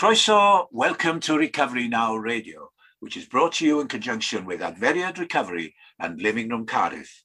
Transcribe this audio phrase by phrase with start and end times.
[0.00, 5.18] Croeso, welcome to Recovery Now Radio, which is brought to you in conjunction with Adferiad
[5.18, 7.22] Recovery and Living Room Cardiff.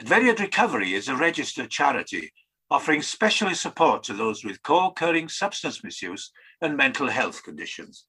[0.00, 2.32] Adferiad Recovery is a registered charity
[2.70, 6.32] offering specialist support to those with co-occurring substance misuse
[6.62, 8.06] and mental health conditions.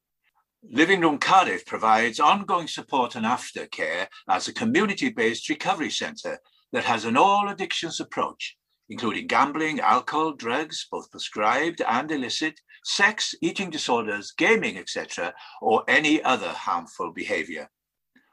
[0.64, 6.40] Living Room Cardiff provides ongoing support and aftercare as a community-based recovery centre
[6.72, 8.56] that has an all addictions approach,
[8.90, 16.22] including gambling, alcohol, drugs, both prescribed and illicit, sex, eating disorders, gaming, etc., or any
[16.24, 17.70] other harmful behavior.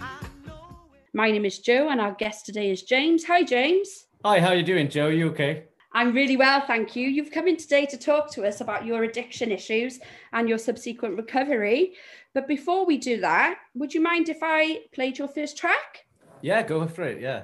[0.00, 1.00] I know it.
[1.12, 3.24] My name is Jo and our guest today is James.
[3.24, 4.06] Hi, James.
[4.24, 5.08] Hi, how are you doing, Jo?
[5.08, 5.64] You okay?
[5.92, 7.06] I'm really well, thank you.
[7.06, 10.00] You've come in today to talk to us about your addiction issues
[10.32, 11.92] and your subsequent recovery.
[12.32, 16.06] But before we do that, would you mind if I played your first track?
[16.40, 17.20] Yeah, go for it.
[17.20, 17.42] Yeah.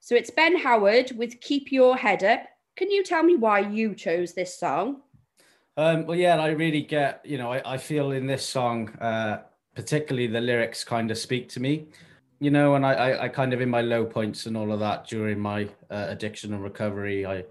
[0.00, 2.42] So it's Ben Howard with Keep Your Head Up.
[2.76, 5.02] Can you tell me why you chose this song?
[5.76, 9.38] Um, well, yeah, I really get, you know, I, I feel in this song, uh,
[9.74, 11.88] particularly the lyrics kind of speak to me,
[12.38, 14.80] you know, and I, I, I kind of in my low points and all of
[14.80, 17.44] that during my uh, addiction and recovery, I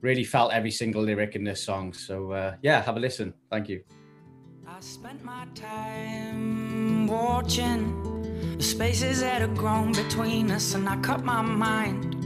[0.00, 1.92] really felt every single lyric in this song.
[1.92, 3.34] So, uh, yeah, have a listen.
[3.50, 3.82] Thank you.
[4.66, 11.24] I spent my time watching the spaces that had grown between us, and I cut
[11.24, 12.19] my mind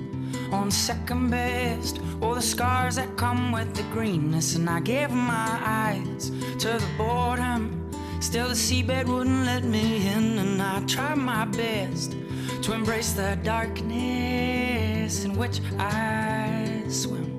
[0.50, 2.00] on second best.
[2.20, 6.90] All the scars that come with the greenness, and I gave my eyes to the
[6.96, 7.90] boredom.
[8.20, 12.16] Still, the seabed wouldn't let me in, and I tried my best
[12.62, 17.30] to embrace the darkness in which I swim.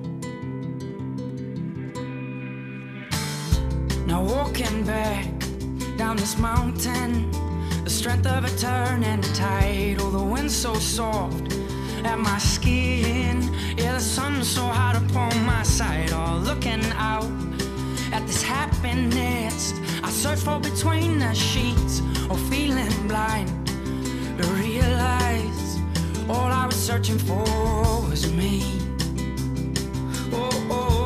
[4.06, 5.32] Now walking back
[5.96, 7.30] down this mountain,
[7.82, 9.96] the strength of a turn and a tide.
[10.00, 11.52] Oh, the wind so soft
[12.04, 13.42] at my skin.
[13.76, 16.12] Yeah, the sun so hot upon my side.
[16.12, 17.30] All looking out
[18.12, 19.74] at this happiness.
[20.02, 23.48] I search for between the sheets or feeling blind
[24.38, 25.78] to realize
[26.28, 27.44] all I was searching for
[28.08, 28.62] was me.
[30.32, 31.05] Oh, oh,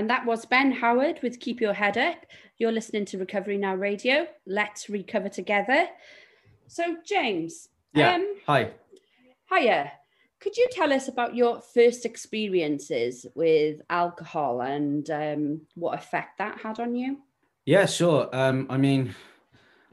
[0.00, 2.24] And that was Ben Howard with Keep Your Head Up.
[2.56, 4.26] You're listening to Recovery Now Radio.
[4.46, 5.88] Let's recover together.
[6.68, 8.14] So, James, Yeah.
[8.14, 8.70] um, Hi.
[9.52, 9.92] hiya.
[10.40, 16.60] Could you tell us about your first experiences with alcohol and um, what effect that
[16.62, 17.18] had on you?
[17.66, 18.30] Yeah, sure.
[18.34, 19.14] Um, I mean,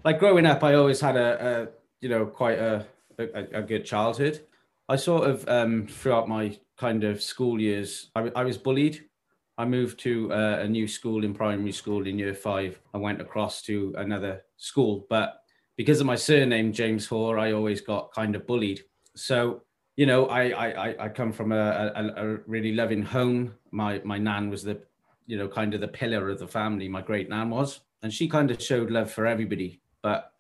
[0.06, 1.68] like growing up, I always had a, a
[2.00, 2.86] you know, quite a,
[3.20, 4.40] a, a good childhood.
[4.88, 9.04] I sort of, um, throughout my kind of school years, I was bullied.
[9.58, 12.80] I moved to uh, a new school in primary school in year five.
[12.94, 15.42] I went across to another school, but
[15.78, 18.82] because of my surname, James Hoare, I always got kind of bullied.
[19.16, 19.64] So,
[19.96, 23.56] you know, I, I, I- come from a, a, a really loving home.
[23.72, 24.80] My, my nan was the
[25.28, 27.82] you know, kind of the pillar of the family, my great nan was.
[28.02, 29.82] And she kind of showed love for everybody.
[30.02, 30.32] But,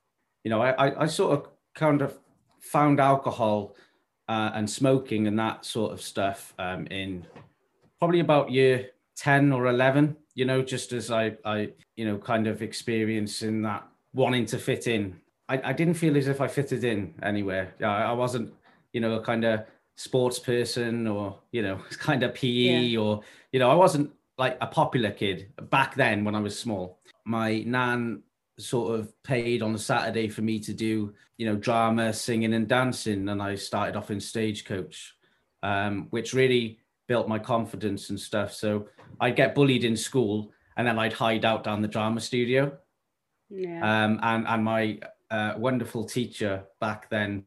[0.43, 2.17] you know, I, I, I sort of kind of
[2.61, 3.75] found alcohol
[4.29, 7.25] uh, and smoking and that sort of stuff um, in
[7.99, 12.47] probably about year 10 or 11, you know, just as I, I you know, kind
[12.47, 15.19] of experiencing that wanting to fit in.
[15.49, 17.73] I, I didn't feel as if I fitted in anywhere.
[17.79, 18.53] Yeah, I I wasn't,
[18.93, 19.65] you know, a kind of
[19.95, 23.21] sports person or, you know, kind of PE or,
[23.51, 26.99] you know, I wasn't like a popular kid back then when I was small.
[27.25, 28.21] My nan
[28.59, 32.67] sort of paid on a Saturday for me to do, you know, drama, singing, and
[32.67, 33.29] dancing.
[33.29, 35.15] And I started off in stagecoach,
[35.63, 38.53] um, which really built my confidence and stuff.
[38.53, 38.87] So
[39.19, 42.77] I'd get bullied in school and then I'd hide out down the drama studio.
[43.49, 43.79] Yeah.
[43.79, 44.99] Um, and, and my
[45.31, 47.45] uh, wonderful teacher back then,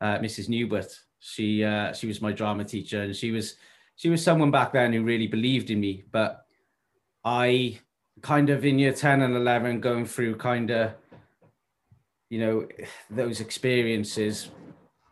[0.00, 0.48] uh, Mrs.
[0.48, 3.56] Newbert, she, uh, she was my drama teacher and she was,
[3.96, 6.04] she was someone back then who really believed in me.
[6.10, 6.46] But
[7.24, 7.78] I
[8.22, 10.92] kind of in year 10 and 11 going through kind of,
[12.30, 12.66] you know,
[13.10, 14.50] those experiences,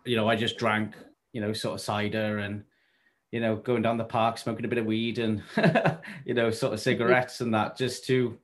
[0.05, 0.95] you know, I just drank,
[1.33, 2.65] you know, sort of cider and,
[3.33, 5.43] you know, going down the park, smoking a bit of weed and,
[6.25, 8.39] you know, sort of cigarettes and that just to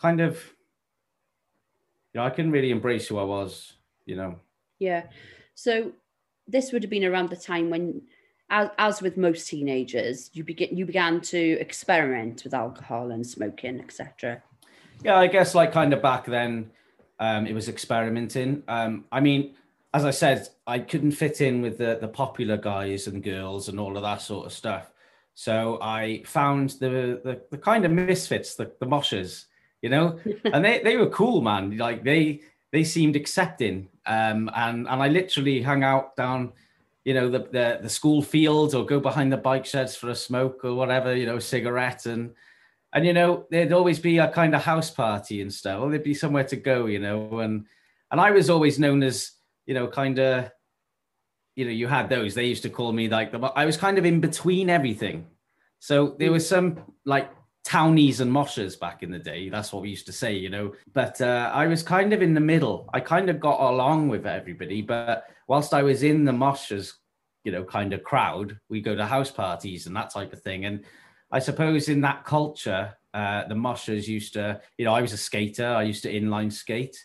[0.00, 0.36] kind of,
[2.12, 3.74] you know, I couldn't really embrace who I was,
[4.06, 4.36] you know.
[4.78, 5.02] Yeah.
[5.56, 5.92] So
[6.46, 8.02] this would have been around the time when,
[8.48, 13.80] as, as with most teenagers, you begin you began to experiment with alcohol and smoking,
[13.80, 14.42] etc.
[15.02, 16.70] Yeah, I guess like kind of back then,
[17.18, 18.62] um, it was experimenting.
[18.68, 19.54] Um, I mean,
[19.94, 23.78] as I said, I couldn't fit in with the the popular guys and girls and
[23.78, 24.90] all of that sort of stuff.
[25.34, 29.44] So I found the the, the kind of misfits, the, the moshers,
[29.82, 31.78] you know, and they, they were cool, man.
[31.78, 32.40] Like they
[32.72, 33.88] they seemed accepting.
[34.04, 36.52] Um, and and I literally hung out down,
[37.04, 40.14] you know, the, the the school fields or go behind the bike sheds for a
[40.16, 42.34] smoke or whatever, you know, cigarette and
[42.94, 46.04] and you know there'd always be a kind of house party and stuff or there'd
[46.04, 47.66] be somewhere to go you know and
[48.12, 49.32] and i was always known as
[49.66, 50.50] you know kind of
[51.56, 52.34] you know you had those.
[52.34, 55.26] They used to call me like the i was kind of in between everything.
[55.78, 57.30] So there was some like
[57.64, 59.48] townies and moshers back in the day.
[59.48, 60.72] That's what we used to say you know.
[60.92, 62.88] But uh, i was kind of in the middle.
[62.92, 64.82] I kind of got along with everybody.
[64.82, 66.94] But whilst i was in the moshers
[67.44, 70.64] you know kind of crowd we go to house parties and that type of thing.
[70.64, 70.84] And
[71.30, 75.16] I suppose in that culture, uh, the moshers used to, you know, I was a
[75.16, 75.66] skater.
[75.66, 76.96] I used to inline skate.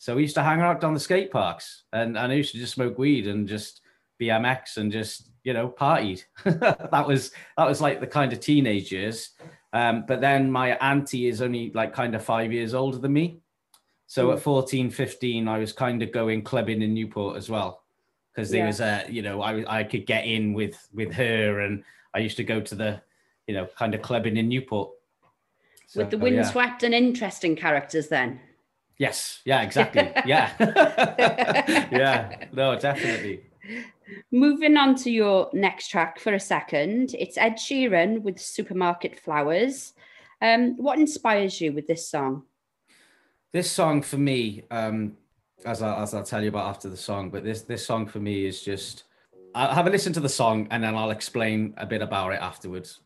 [0.00, 2.58] So we used to hang out down the skate parks and, and I used to
[2.58, 3.82] just smoke weed and just
[4.18, 6.24] BMX and just, you know, partied.
[6.44, 9.32] that was that was like the kind of teenage years.
[9.74, 13.40] Um, but then my auntie is only like kind of five years older than me.
[14.06, 14.36] So Mm.
[14.36, 17.82] at 14, 15, I was kind of going clubbing in Newport as well.
[18.34, 18.66] Because there Yeah.
[18.68, 22.38] was a, you know, I, I could get in with with her and I used
[22.38, 23.02] to go to the,
[23.46, 24.92] you know, kind of clubbing in Newport.
[25.94, 26.22] With the So, yeah.
[26.22, 28.40] windswept and interesting characters, then.
[29.00, 29.40] Yes.
[29.46, 30.12] Yeah, exactly.
[30.26, 30.52] yeah.
[31.90, 32.48] yeah.
[32.52, 33.40] No, definitely.
[34.30, 39.94] Moving on to your next track for a second, it's Ed Sheeran with Supermarket Flowers.
[40.42, 42.42] Um, what inspires you with this song?
[43.54, 45.16] This song for me, um,
[45.64, 48.20] as, I, as I'll tell you about after the song, but this this song for
[48.20, 49.04] me is just.
[49.54, 52.40] I'll have a listen to the song and then I'll explain a bit about it
[52.40, 53.00] afterwards.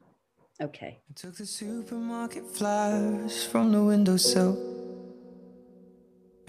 [0.61, 0.99] Okay.
[1.09, 4.75] I took the supermarket flowers from the windowsill.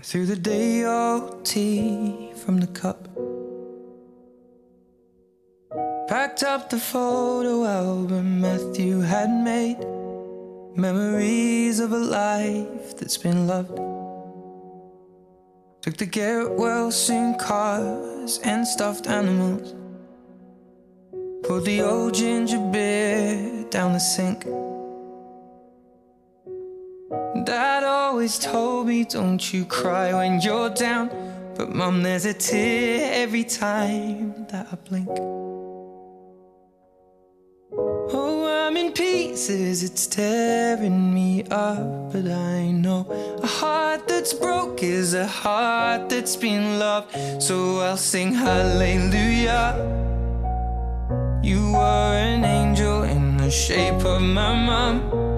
[0.07, 3.09] Threw the day old tea from the cup.
[6.07, 9.79] Packed up the photo album Matthew had made.
[10.75, 13.77] Memories of a life that's been loved.
[15.81, 19.73] Took the Garrett Wilson cars and stuffed animals.
[21.45, 24.45] Poured the old ginger beer down the sink.
[28.15, 31.09] Always told me, don't you cry when you're down.
[31.57, 35.09] But mum, there's a tear every time that I blink.
[37.73, 42.13] Oh, I'm in pieces, it's tearing me up.
[42.13, 43.05] But I know
[43.43, 47.43] a heart that's broke is a heart that's been loved.
[47.43, 49.75] So I'll sing hallelujah.
[51.43, 55.34] You were an angel in the shape of my mom.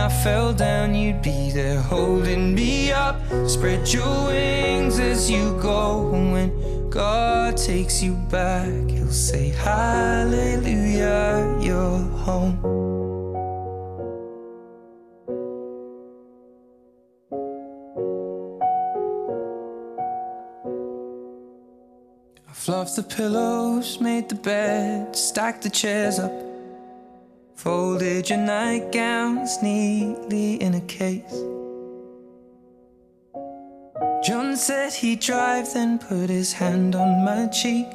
[0.00, 3.20] I fell down, you'd be there holding me up.
[3.46, 6.10] Spread your wings as you go.
[6.14, 10.78] And When God takes you back, He'll say, Hallelujah,
[11.60, 12.56] you're home.
[22.48, 26.49] I fluffed the pillows, made the bed, stacked the chairs up.
[27.62, 31.44] Folded your nightgowns neatly in a case.
[34.24, 37.86] John said he'd drive, then put his hand on my cheek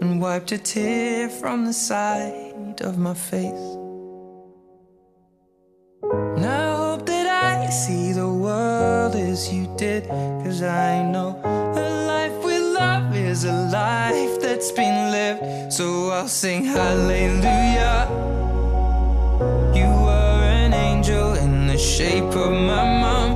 [0.00, 3.66] and wiped a tear from the side of my face.
[6.36, 10.08] And I hope that I see the world as you did,
[10.42, 15.74] cause I know a life with love is a life that's been lived.
[15.74, 18.43] So I'll sing hallelujah.
[19.74, 23.30] You were an angel in the shape of my mom.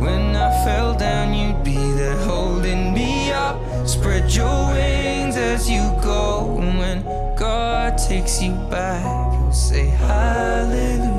[0.00, 3.56] When I fell down, you'd be there holding me up.
[3.86, 6.58] Spread your wings as you go.
[6.60, 7.02] And when
[7.36, 11.09] God takes you back, He'll say, Hallelujah,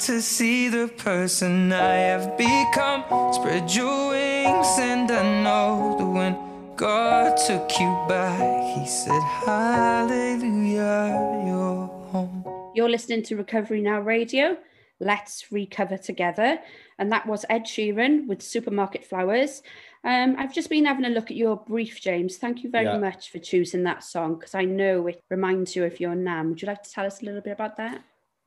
[0.00, 3.04] to see the person I have become.
[3.34, 11.42] Spread your wings, and I know that when God took you back, He said, Hallelujah,
[11.46, 12.44] you're home.
[12.74, 14.56] You're listening to Recovery Now Radio.
[15.00, 16.58] Let's recover together.
[16.98, 19.62] And that was Ed Sheeran with Supermarket Flowers.
[20.04, 22.36] Um, I've just been having a look at your brief, James.
[22.38, 22.98] Thank you very Yeah.
[22.98, 26.50] much for choosing that song because I know it reminds you of your nan.
[26.50, 28.02] Would you like to tell us a little bit about that?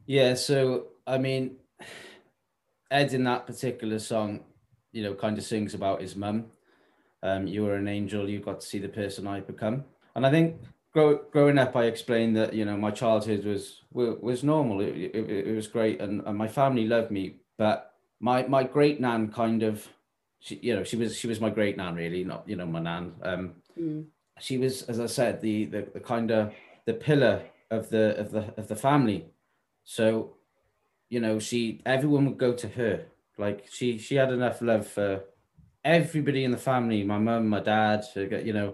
[0.05, 1.57] Yeah, so I mean,
[2.91, 4.41] Ed in that particular song,
[4.91, 6.45] you know, kind of sings about his mum.
[7.21, 8.29] Um, you were an angel.
[8.29, 9.85] You got to see the person I become.
[10.15, 14.43] And I think grow, growing up, I explained that you know my childhood was was
[14.43, 14.81] normal.
[14.81, 17.37] It, it, it was great, and, and my family loved me.
[17.57, 19.87] But my my great nan kind of,
[20.39, 22.79] she, you know, she was she was my great nan really, not you know my
[22.79, 23.13] nan.
[23.23, 24.05] Um, Mm.
[24.39, 26.53] she was, as I said, the the, the kind of
[26.85, 27.41] the pillar
[27.71, 29.25] of the of the of the family.
[29.83, 30.35] So,
[31.13, 33.05] you know, she everyone would go to her.
[33.37, 35.23] Like she she had enough love for
[35.85, 38.73] everybody in the family, my mum, my dad, you know.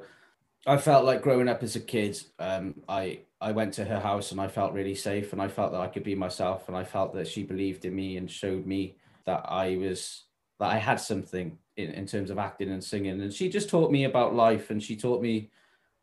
[0.65, 4.31] I felt like growing up as a kid, um, I I went to her house
[4.31, 6.85] and I felt really safe and I felt that I could be myself and I
[6.85, 10.23] felt that she believed in me and showed me that I was
[10.59, 13.21] that I had something in, in terms of acting and singing.
[13.21, 15.49] And she just taught me about life and she taught me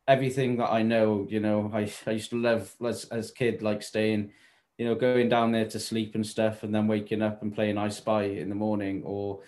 [0.06, 1.26] everything that I know.
[1.30, 4.32] You know, I, I used to love as as kid like staying,
[4.78, 7.78] you know, going down there to sleep and stuff and then waking up and playing
[7.78, 9.40] I Spy in the morning or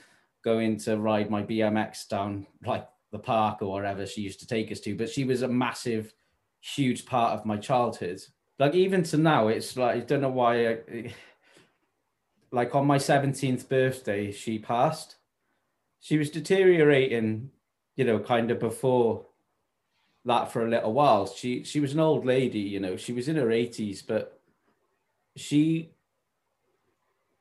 [0.42, 4.73] going to ride my BMX down like the park or wherever she used to take
[4.73, 4.97] us to.
[4.97, 6.14] But she was a massive
[6.61, 8.23] huge part of my childhood.
[8.58, 10.68] Like even to now, it's like I don't know why.
[10.68, 11.14] I,
[12.50, 15.16] like on my seventeenth birthday, she passed.
[16.00, 17.50] She was deteriorating,
[17.97, 19.26] you know, kind of before
[20.25, 21.26] that for a little while.
[21.26, 22.97] She she was an old lady, you know.
[22.97, 24.38] She was in her eighties, but
[25.38, 25.90] she,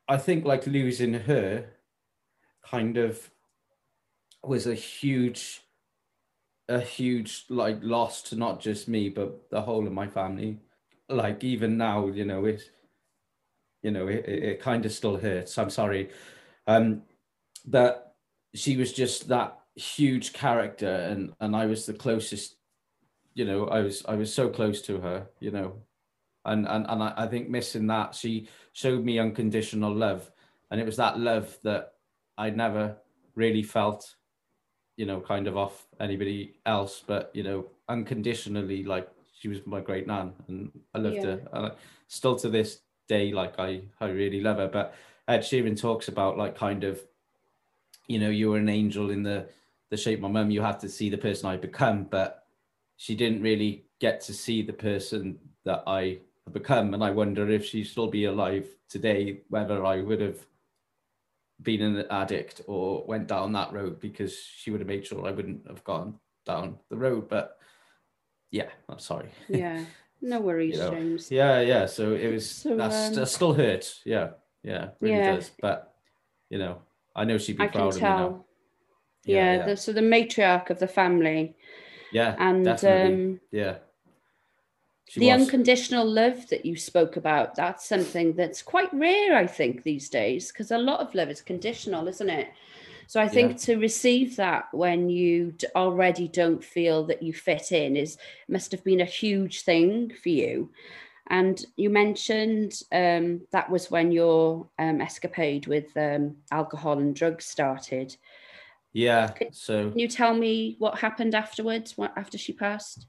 [0.07, 1.65] I think, like losing her,
[2.63, 3.29] kind of
[4.43, 5.61] was a huge
[6.69, 10.59] a huge like loss to not just me but the whole of my family.
[11.09, 12.69] Like even now you know it
[13.81, 15.57] you know it, it kind of still hurts.
[15.57, 16.09] I'm sorry.
[16.67, 17.03] Um
[17.67, 18.15] that
[18.55, 22.55] she was just that huge character and and i was the closest
[23.35, 25.75] you know i was i was so close to her you know
[26.47, 30.31] and and, and I, I think missing that she showed me unconditional love
[30.71, 31.93] and it was that love that
[32.37, 32.97] i never
[33.35, 34.15] really felt
[34.97, 39.07] you know, kind of off anybody else, but you know, unconditionally, like
[39.39, 41.35] she was my great nan, and I loved Yeah.
[41.37, 41.41] her.
[41.53, 41.71] And I,
[42.07, 44.67] still to this day, like I, I really love her.
[44.67, 44.95] But
[45.27, 46.99] Ed Sheeran talks about like kind of,
[48.07, 49.47] you know, you were an angel in the
[49.89, 50.51] the shape of my mum.
[50.51, 52.47] You had to see the person I become, but
[52.97, 56.21] she didn't really get to see the person that I
[56.53, 56.93] become.
[56.93, 60.39] And I wonder if she'd still be alive today, whether I would have
[61.61, 65.31] been an addict or went down that road because she would have made sure I
[65.31, 67.29] wouldn't have gone down the road.
[67.29, 67.57] But
[68.51, 69.29] yeah, I'm sorry.
[69.49, 69.85] Yeah.
[70.21, 71.31] No worries, You know, James.
[71.31, 71.85] Yeah, yeah.
[71.85, 74.01] So it was So, that's um, that still hurts.
[74.05, 74.29] Yeah,
[74.63, 75.35] yeah, really Yeah.
[75.35, 75.51] does.
[75.61, 75.93] But
[76.49, 76.81] you know,
[77.15, 78.17] I know she'd be I proud of me now.
[78.17, 78.45] tell.
[79.25, 81.55] Yeah, yeah, The, so the matriarch of the family,
[82.11, 83.13] yeah, and definitely.
[83.13, 83.75] um, yeah.
[85.09, 85.41] She the was.
[85.41, 87.55] unconditional love that you spoke about.
[87.55, 91.41] That's something that's quite rare, I think, these days, because a lot of love is
[91.41, 92.49] conditional, isn't it?
[93.07, 97.71] So I think to receive that when you d- already don't feel that you fit
[97.71, 98.17] in is
[98.49, 100.71] must have been a huge thing for you.
[101.29, 107.45] And you mentioned um, that was when your um, escapade with um, alcohol and drugs
[107.45, 108.15] started.
[108.91, 109.31] yeah.
[109.51, 113.07] So Can you tell me what happened afterwards, what, after she passed?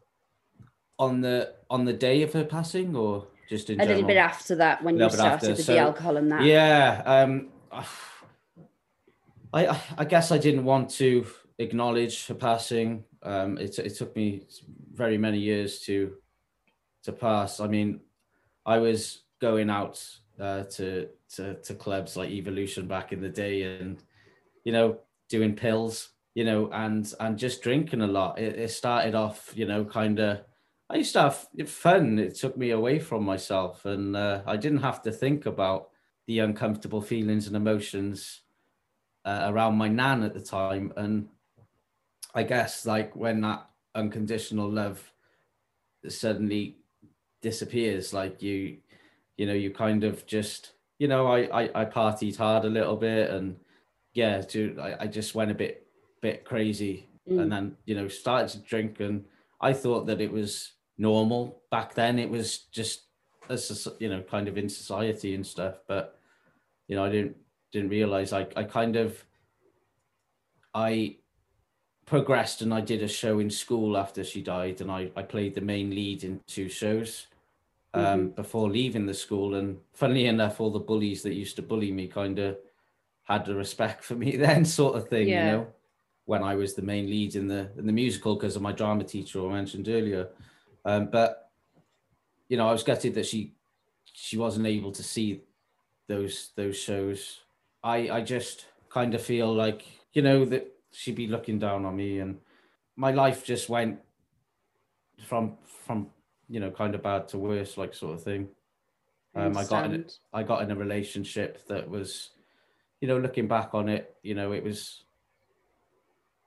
[0.98, 4.54] On the on the day of her passing, or just in A little bit after
[4.56, 6.42] that, when you started with so- the alcohol and that.
[6.42, 7.02] Yeah.
[7.04, 7.84] Um, I
[9.66, 11.26] I- I guess I didn't want to
[11.58, 13.04] acknowledge her passing.
[13.22, 14.42] Um, it it took me
[14.92, 16.16] very many years to
[17.04, 17.60] to pass.
[17.60, 18.00] I mean,
[18.66, 20.04] I was going out
[20.38, 24.02] uh, to to to clubs like Evolution back in the day, and
[24.64, 28.38] you know, doing pills, you know, and and just drinking a lot.
[28.38, 30.40] It, it started off, you know, kind of.
[30.90, 32.18] I used to have fun.
[32.18, 35.90] It took me away from myself, and uh, I didn't have to think about
[36.26, 38.42] the uncomfortable feelings and emotions
[39.24, 40.92] uh, around my nan at the time.
[40.96, 41.28] And
[42.34, 45.12] I guess like when that unconditional love
[46.08, 46.78] suddenly
[47.42, 48.78] disappears, like you,
[49.36, 52.96] you know, you kind of just, you know, I I, I partied hard a little
[52.96, 53.56] bit, and
[54.14, 55.86] yeah, to, I, I just went a bit
[56.22, 57.42] bit crazy, Mm.
[57.42, 59.26] and then you know started to drink, and
[59.60, 62.18] I thought that it was normal back then.
[62.18, 63.02] It was just
[63.48, 66.18] a soc- you know kind of in society and stuff, but
[66.88, 67.36] you know I didn't
[67.72, 69.24] didn't realize I I kind of
[70.74, 71.16] I
[72.06, 75.54] progressed and I did a show in school after she died, and I I played
[75.54, 77.26] the main lead in two shows
[77.94, 79.54] um, before leaving the school.
[79.54, 82.56] And funnily enough, all the bullies that used to bully me kind of
[83.24, 85.44] had the respect for me then, sort of thing, Yeah.
[85.46, 85.66] you know,
[86.26, 89.04] when I was the main lead in the in the musical because of my drama
[89.04, 90.28] teacher I mentioned earlier.
[90.88, 91.50] Um, but
[92.48, 93.52] you know, I was gutted that she
[94.04, 95.42] she wasn't able to see
[96.06, 97.40] those those shows.
[97.84, 101.94] I I just kind of feel like you know that she'd be looking down on
[101.94, 102.40] me, and
[102.96, 104.00] my life just went
[105.26, 106.08] from from
[106.48, 108.48] you know kind of bad to worse, like sort of thing.
[109.34, 110.06] Um, I got in.
[110.32, 112.30] I got in a relationship that was,
[113.02, 115.04] you know, looking back on it, you know, it was,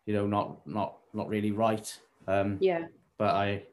[0.08, 1.88] you know, not not not really right.
[2.28, 2.88] Um, Yeah.
[3.18, 3.64] but I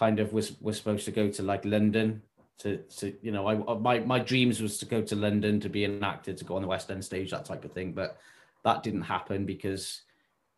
[0.00, 2.22] kind of was was supposed to go to like London
[2.58, 5.84] to to you know I my my dreams was to go to London to be
[5.84, 8.18] an actor to go on the West End stage that type of thing but
[8.64, 10.02] that didn't happen because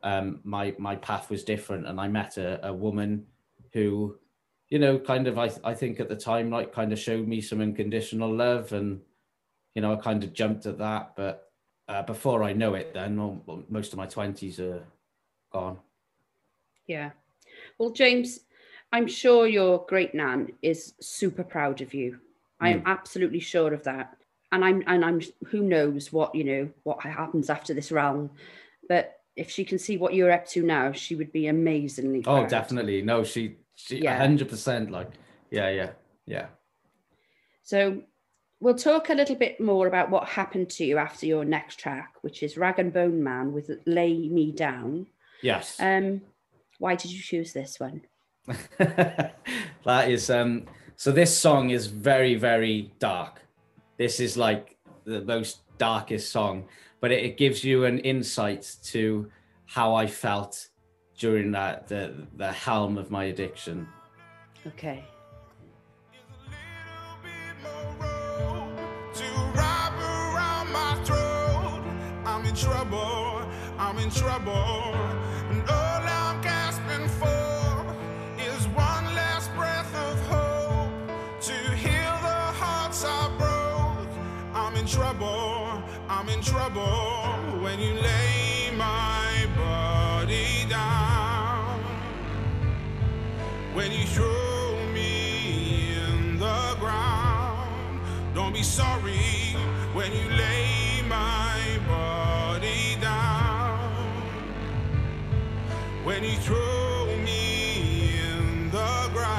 [0.05, 3.27] um, my my path was different and I met a, a woman
[3.73, 4.17] who
[4.69, 7.41] you know kind of I I think at the time like kind of showed me
[7.41, 9.01] some unconditional love and
[9.75, 11.51] you know I kind of jumped at that but
[11.89, 14.85] uh, before I know it then most of my 20s are
[15.53, 15.79] gone
[16.87, 17.11] Yeah.
[17.79, 18.41] Well, James,
[18.93, 22.19] I'm sure your great nan is super proud of you.
[22.61, 24.17] I am absolutely sure of that.
[24.53, 28.31] And I'm and I'm who knows what, you know, what happens after this realm.
[28.89, 32.23] But if she can see what you're up to now, she would be amazingly oh
[32.41, 32.49] proud.
[32.51, 34.25] definitely no she she Yeah.
[34.25, 35.11] 100% like
[35.51, 35.91] yeah yeah
[36.27, 36.47] yeah
[37.63, 38.03] So
[38.61, 42.15] we'll talk a little bit more about what happened to you after your next track,
[42.21, 45.07] which is Rag and Bone Man with Lay Me Down.
[45.41, 46.21] yes Um,
[46.79, 48.03] why did you choose this one?
[48.79, 50.65] that is um
[50.97, 53.41] so this song is very very dark
[53.99, 56.65] this is like the most darkest song
[57.01, 59.31] but it, it gives you an insight to
[59.67, 60.69] how i felt
[61.17, 63.87] during that the the helm of my addiction
[64.67, 65.05] Okay.
[69.15, 69.25] to
[69.55, 71.83] wrap around my throat.
[72.25, 73.43] I'm in trouble,
[73.79, 74.95] I'm in trouble.
[98.63, 99.57] Sorry
[99.93, 103.91] when you lay my body down.
[106.05, 109.33] When you throw me in the ground.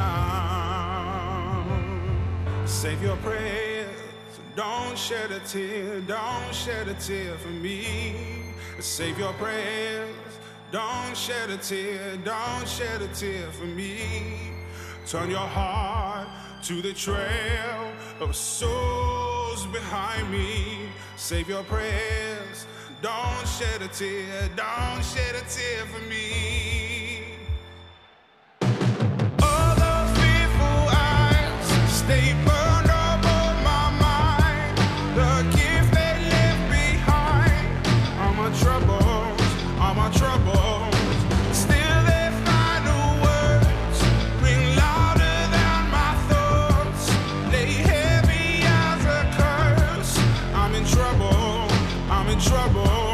[2.66, 3.88] Save your prayers.
[4.56, 6.02] Don't shed a tear.
[6.02, 8.16] Don't shed a tear for me.
[8.80, 10.10] Save your prayers.
[10.72, 12.18] Don't shed a tear.
[12.18, 14.52] Don't shed a tear for me.
[15.06, 16.23] Turn your heart
[16.64, 20.78] to the trail of souls behind me.
[21.18, 22.68] Save your prayers.
[23.02, 24.50] Don't shed a tear.
[24.56, 27.24] Don't shed a tear for me.
[29.42, 32.63] Other fearful eyes stay burned
[51.04, 51.68] trouble,
[52.10, 53.13] I'm in trouble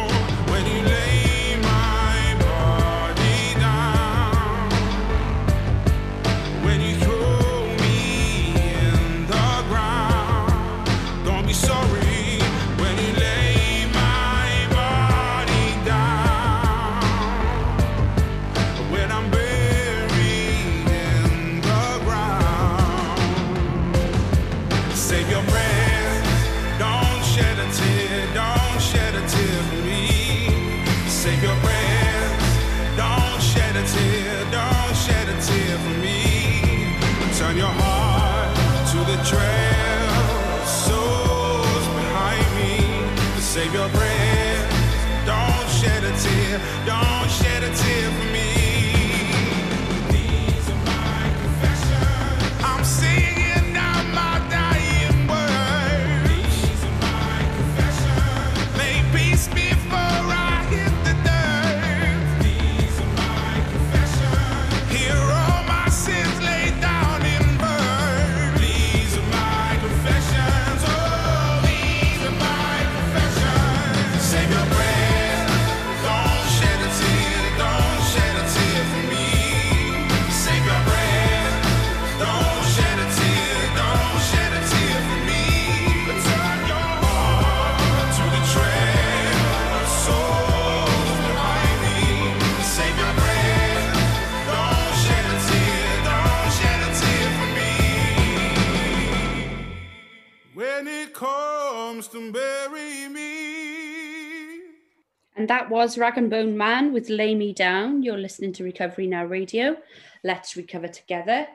[105.50, 108.04] that was Rag and Bone Man with Lay Me Down.
[108.04, 109.78] You're listening to Recovery Now Radio.
[110.24, 111.48] Let's recover together.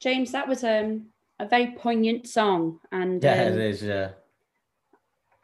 [0.00, 1.06] James, that was um,
[1.38, 2.80] a very poignant song.
[2.90, 4.10] And yeah um, it is yeah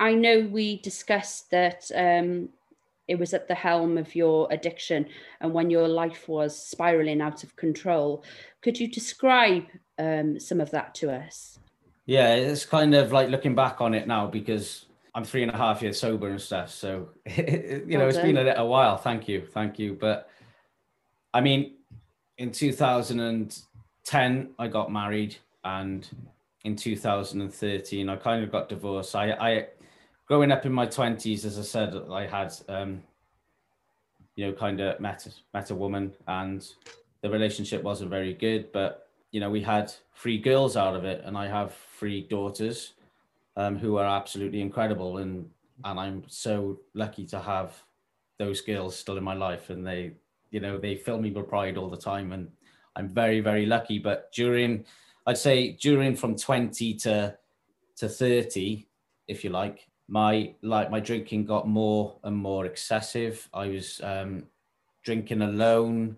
[0.00, 2.48] I know we discussed that um,
[3.06, 5.06] it was at the helm of your addiction
[5.40, 8.24] and when your life was spiraling out of control.
[8.62, 11.60] Could you describe um, some of that to us?
[12.06, 15.56] Yeah, it's kind of like looking back on it now because I'm three and a
[15.56, 16.70] half years sober and stuff.
[16.70, 18.96] So you know, Well it's been a little while.
[18.96, 19.96] Thank you, thank you.
[20.00, 20.28] But
[21.34, 21.74] I mean,
[22.38, 26.08] in 2010, I got married, and
[26.64, 29.14] in 2013, I kind of got divorced.
[29.14, 29.66] I, I
[30.26, 33.02] growing up in my 20s, as I said, I had um,
[34.36, 36.66] you know, kind of met met a woman, and
[37.20, 38.72] the relationship wasn't very good.
[38.72, 42.94] But you know, we had three girls out of it, and I have three daughters
[43.56, 45.48] um, who are absolutely incredible, and
[45.84, 47.74] and I'm so lucky to have
[48.38, 50.12] those girls still in my life, and they,
[50.50, 52.48] you know, they fill me with pride all the time, and
[52.96, 53.98] I'm very very lucky.
[53.98, 54.84] But during,
[55.26, 57.36] I'd say during from 20 to
[57.96, 58.86] to 30,
[59.28, 63.48] if you like, my like my drinking got more and more excessive.
[63.52, 64.44] I was um,
[65.02, 66.16] drinking alone.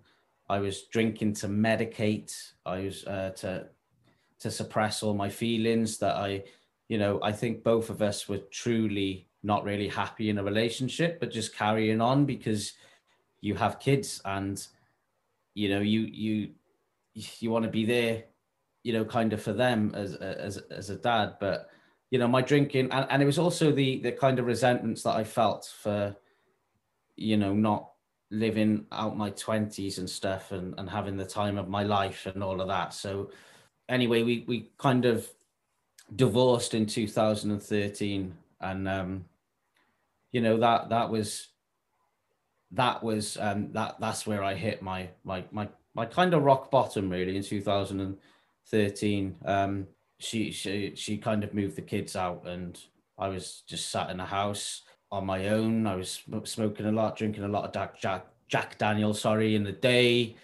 [0.49, 2.35] I was drinking to medicate.
[2.67, 3.67] I was uh, to
[4.41, 6.43] to suppress all my feelings that I,
[6.89, 11.21] you know, I think both of us were truly not really happy in a relationship,
[11.21, 12.73] but just carrying on because
[13.41, 14.67] you have kids and
[15.55, 16.51] you know you you
[17.15, 18.25] you want to be there,
[18.83, 21.71] you know, kind of for them as as as a dad, but
[22.11, 25.17] you know my drinking and, and it was also the the kind of resentments that
[25.17, 26.15] I felt for
[27.17, 27.91] you know not
[28.31, 32.43] living out my 20s and stuff and, and having the time of my life and
[32.43, 32.93] all of that.
[32.95, 33.31] So
[33.89, 35.29] anyway we we kind of
[36.15, 39.25] divorced in 2013 and um
[40.33, 41.49] you know that that was
[42.71, 46.71] that was um that that's where i hit my my my my kind of rock
[46.71, 49.87] bottom really in 2013 um
[50.19, 52.81] she she she kind of moved the kids out and
[53.19, 54.83] i was just sat in the house
[55.15, 55.87] on my own.
[55.87, 59.63] I was smoking a lot drinking a lot of jack jack jack daniel sorry in
[59.63, 60.37] the day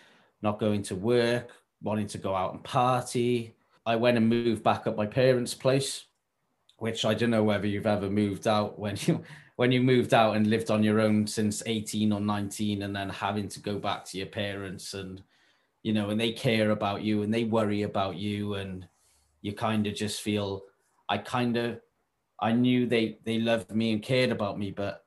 [0.42, 1.50] not going to work
[1.82, 3.54] wanting to go out and party
[3.86, 6.04] i went and moved back up my parents place
[6.78, 9.22] which i don't know whether you've ever moved out when you
[9.56, 13.10] when you moved out and lived on your own since 18 or 19 and then
[13.10, 15.22] having to go back to your parents and
[15.82, 18.88] you know and they care about you and they worry about you and
[19.42, 20.62] you kind of just feel
[21.10, 21.78] i kind of
[22.40, 25.04] i knew they they loved me and cared about me but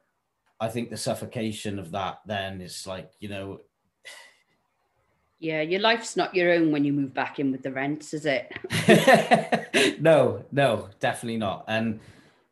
[0.60, 3.60] i think the suffocation of that then is like you know
[5.44, 8.26] Yeah, your life's not your own when you move back in with the rents, is
[8.26, 8.50] it?
[10.00, 11.66] no, no, definitely not.
[11.68, 12.00] And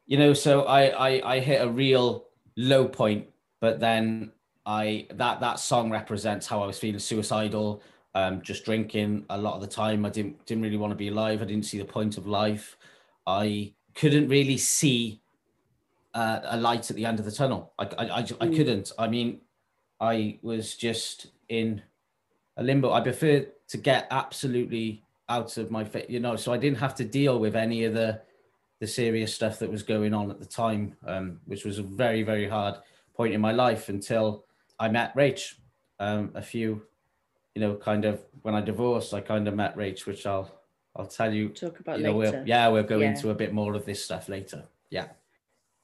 [0.07, 2.25] you know, so I, I I hit a real
[2.57, 3.27] low point,
[3.61, 4.33] but then
[4.65, 7.81] I that that song represents how I was feeling suicidal,
[8.13, 10.05] um, just drinking a lot of the time.
[10.05, 11.41] I didn't didn't really want to be alive.
[11.41, 12.75] I didn't see the point of life.
[13.25, 15.21] I couldn't really see
[16.13, 17.71] uh, a light at the end of the tunnel.
[17.79, 18.55] I I, I, I Mm.
[18.57, 18.91] couldn't.
[18.99, 19.39] I mean,
[20.01, 21.83] I was just in
[22.61, 22.91] a limbo.
[22.91, 26.95] I prefer to get absolutely out of my face, you know, so I didn't have
[26.95, 28.21] to deal with any of the
[28.79, 32.23] the serious stuff that was going on at the time, um, which was a very
[32.23, 32.75] very hard
[33.13, 34.45] point in my life until
[34.79, 35.55] I met Rach.
[35.99, 36.81] Um, a few,
[37.53, 40.49] you know, kind of when I divorced, I kind of met Rach, which I'll
[40.95, 41.49] I'll tell you.
[41.49, 42.37] Talk about You know, later.
[42.39, 43.09] we'll, yeah, we'll go Yeah.
[43.11, 44.63] into a bit more of this stuff later.
[44.89, 45.07] Yeah.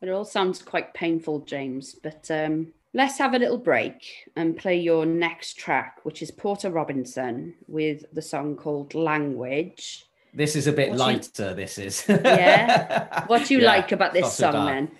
[0.01, 4.01] It all sounds quite painful, James, but um, let's have a little break
[4.35, 10.05] and play your next track, which is Porter Robinson with the song called Language.
[10.33, 11.53] This is a bit What do you- lighter.
[11.53, 12.03] This is.
[12.09, 13.23] Yeah?
[13.27, 14.91] What do you Yeah, like about this song then?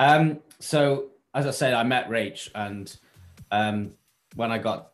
[0.00, 2.94] Um, so as I said, I met Rach, and
[3.52, 3.92] um,
[4.34, 4.90] when I got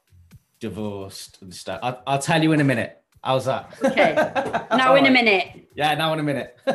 [0.61, 3.01] divorced and stuff, I'll, I'll tell you in a minute.
[3.25, 3.73] How's that?
[3.83, 4.15] Okay.
[4.77, 5.69] Now, in a minute.
[5.75, 6.59] Yeah, now in a minute.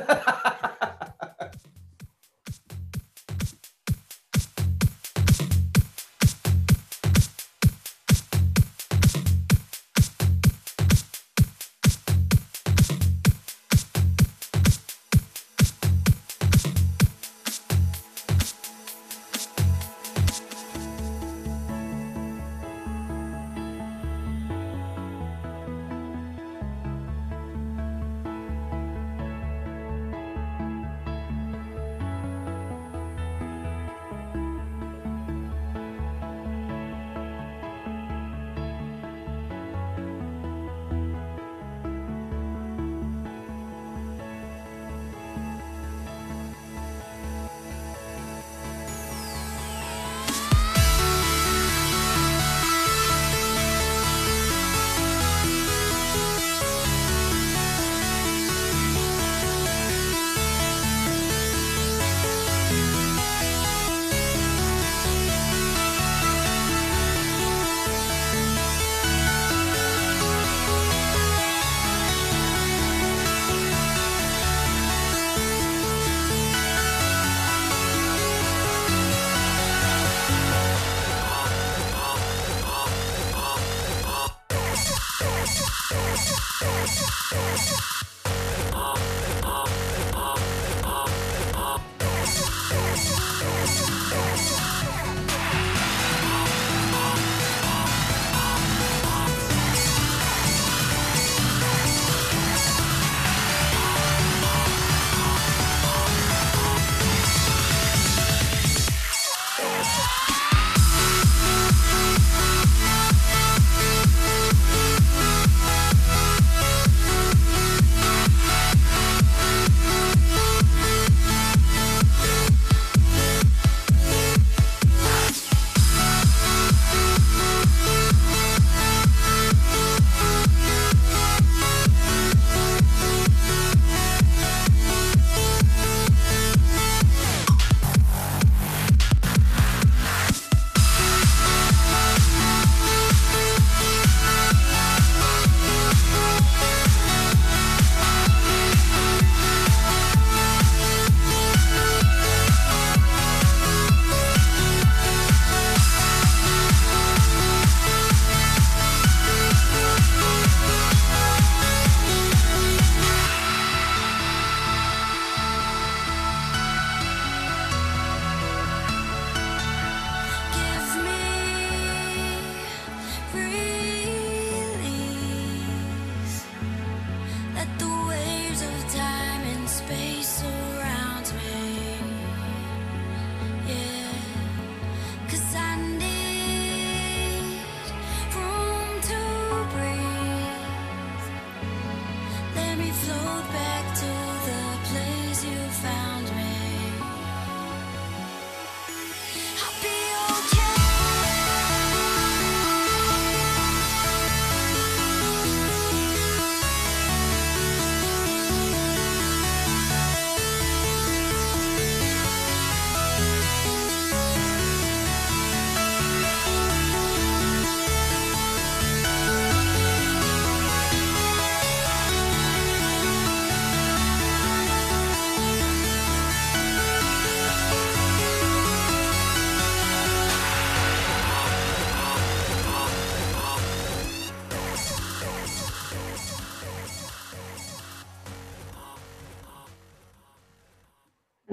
[199.59, 199.96] I'll be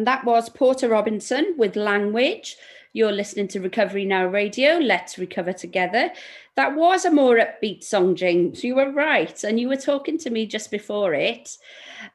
[0.04, 2.58] And that was Porter Robinson with Language.
[2.92, 4.76] You're listening to Recovery Now Radio.
[4.76, 6.12] Let's recover together.
[6.56, 8.62] That was a more upbeat song, James.
[8.62, 9.42] You were right.
[9.42, 11.56] And you were talking to me just before it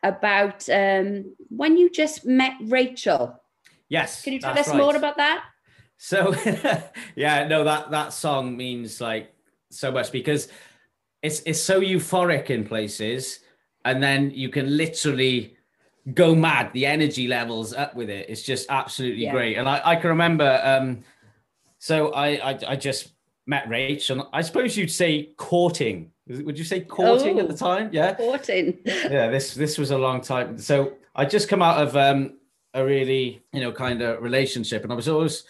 [0.03, 3.41] about um, when you just met Rachel.
[3.87, 4.21] Yes.
[4.21, 5.45] Can you tell us more about that?
[5.97, 6.35] So
[7.15, 9.33] yeah, no, that that song means like
[9.71, 10.47] so much because
[11.23, 13.39] it's it's so euphoric in places,
[13.83, 15.55] and then you can literally
[16.13, 16.71] go mad.
[16.73, 18.27] The energy levels up with it.
[18.29, 19.31] It's just absolutely Yeah.
[19.31, 19.57] great.
[19.57, 21.03] And I, I can remember um
[21.77, 23.09] so I, I I just
[23.47, 26.11] met Rach and I suppose you'd say courting.
[26.27, 27.57] Would you say courting at the Oh.
[27.57, 27.89] time?
[27.91, 28.79] Yeah Important.
[28.85, 32.37] yeah this this was a long time so i just come out of um
[32.75, 35.43] a really you know kind of relationship and i was always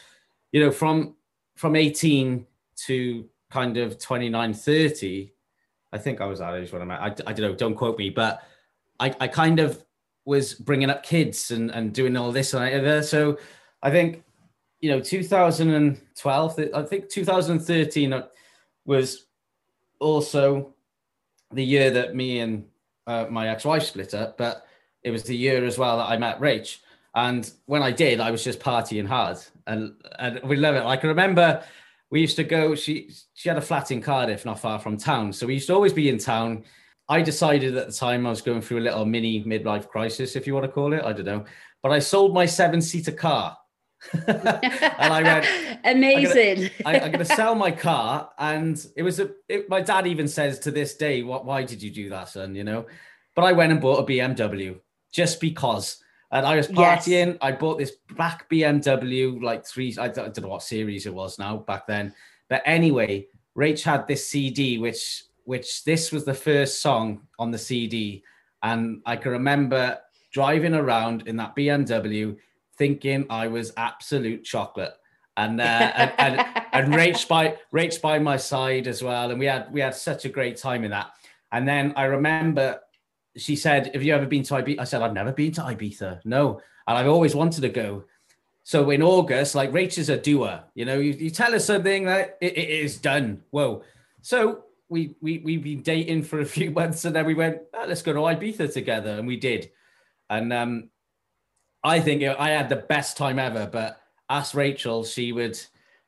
[0.54, 1.16] you know from
[1.56, 2.46] from 18
[2.88, 5.34] to kind of 29 30
[5.92, 7.98] i think i was that age when i met i, I don't know don't quote
[7.98, 8.42] me but
[9.02, 9.84] i i kind of
[10.26, 13.38] was bringing up kids and and doing all this and I, so
[13.82, 14.24] i think
[14.82, 18.24] you know 2012 i think 2013
[18.86, 19.26] was
[20.00, 20.74] also
[21.52, 22.66] the year that me and
[23.08, 24.66] uh, my ex-wife split up, but
[25.04, 26.78] it was the year as well that I met Rach.
[27.16, 30.86] And when I did, I was just partying hard, and and we love it.
[30.86, 31.64] I can remember
[32.12, 32.76] we used to go.
[32.76, 35.74] She she had a flat in Cardiff, not far from town, so we used to
[35.74, 36.64] always be in town.
[37.10, 40.46] I decided at the time I was going through a little mini midlife crisis, if
[40.46, 41.04] you want to call it.
[41.04, 41.44] I don't know,
[41.82, 43.58] but I sold my seven-seater car,
[44.28, 44.60] and
[45.00, 45.80] I went.
[45.86, 46.70] Amazing.
[46.86, 49.32] I'm going to sell my car, and it was a.
[49.48, 51.46] It, my dad even says to this day, "What?
[51.46, 52.86] Why did you do that, son?" You know,
[53.36, 54.80] but I went and bought a BMW
[55.12, 56.04] just because.
[56.32, 57.08] And I was Yes.
[57.08, 57.40] partying.
[57.42, 59.96] I bought this black BMW, like three.
[59.98, 62.14] I don't, I don't know what series it was now back then,
[62.50, 63.26] but anyway,
[63.58, 68.24] Rach had this CD, which which this was the first song on the CD,
[68.62, 69.98] and I can remember
[70.32, 72.38] driving around in that BMW,
[72.78, 74.94] thinking I was absolute chocolate
[75.38, 79.48] and uh, and, and and Rach by Rach by my side as well, and we
[79.48, 81.08] had we had such a great time in that.
[81.52, 82.80] And then I remember
[83.36, 86.20] she said, "Have you ever been to Ibiza?" I said, "I've never been to Ibiza,
[86.26, 88.04] no, and I've always wanted to go."
[88.64, 92.06] So in August, like Rach is a doer, you know, you, you tell her something
[92.06, 93.42] that it, it is done.
[93.50, 93.82] Whoa.
[94.22, 97.86] So we we we've been dating for a few months, and then we went, "Ah,
[97.88, 99.72] let's go to Ibiza together, and we did.
[100.30, 100.90] And um,
[101.84, 103.68] I think I had the best time ever.
[103.72, 105.60] But ask Rachel, she would,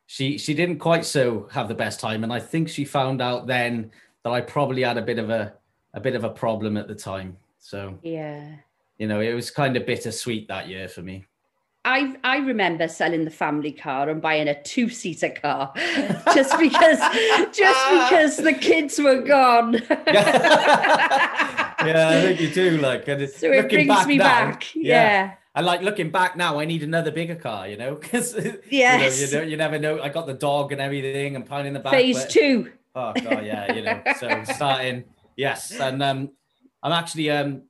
[0.06, 3.48] she she didn't quite so have the best time, and I think she found out
[3.48, 3.92] then
[4.24, 5.54] that I probably had a bit of a
[5.94, 7.38] a bit of a problem at the time.
[7.60, 8.56] So Yeah.
[8.98, 11.26] you know, it was kind of bittersweet that year for me.
[11.84, 15.74] I I remember selling the family car and buying a two seater car
[16.34, 17.00] just because
[17.52, 19.74] just because the kids were gone.
[21.86, 22.78] yeah, I think you do.
[22.78, 24.76] Like, and it's- so it looking brings me now, back.
[24.76, 25.34] Yeah.
[25.56, 26.60] and like looking back now.
[26.60, 28.36] I need another bigger car, you know, because
[28.70, 29.20] Yes.
[29.20, 30.02] you, know, you, don't- you never know.
[30.02, 31.94] I got the dog and everything, and pounding the back.
[31.94, 32.72] Phase but- two.
[32.94, 34.02] Oh god, yeah, you know.
[34.20, 35.06] So starting,
[35.38, 36.30] yes, and um,
[36.84, 37.64] I'm actually um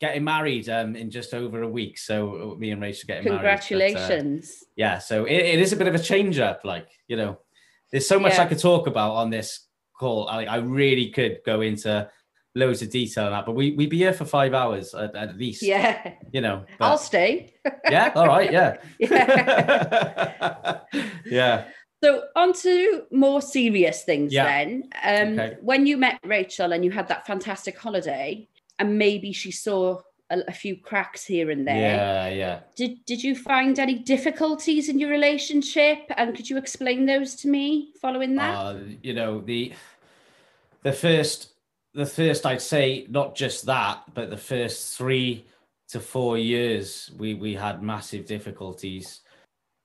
[0.00, 1.98] getting married um in just over a week.
[1.98, 3.42] So uh, me and Rachel getting married.
[3.42, 4.64] but, uh, Congratulations.
[4.76, 6.60] yeah, so it, it is a bit of a change up.
[6.64, 7.38] Like you know,
[7.92, 8.42] there's so much Yeah.
[8.42, 9.66] I could talk about on this
[9.98, 10.28] call.
[10.28, 12.08] I, I really could go into
[12.54, 15.36] loads of detail on that, but we we'd be here for five hours at, at
[15.38, 15.62] least.
[15.62, 16.14] yeah.
[16.32, 16.64] you know.
[16.80, 17.54] I'll stay.
[17.90, 20.80] yeah, all right, yeah, Yeah.
[21.26, 21.64] yeah.
[22.04, 24.44] So on to more serious things Yeah.
[24.44, 24.82] then.
[25.02, 25.56] Um, Okay.
[25.62, 28.48] When you met Rachel and you had that fantastic holiday,
[28.78, 30.00] and maybe she saw
[30.30, 31.76] a, a few cracks here and there.
[31.76, 32.60] Yeah, yeah.
[32.74, 37.48] Did Did you find any difficulties in your relationship, and could you explain those to
[37.48, 38.54] me following that?
[38.54, 39.72] Uh, you know the
[40.82, 41.52] the first
[41.94, 45.46] the first I'd say not just that, but the first three
[45.88, 49.20] to four years we we had massive difficulties.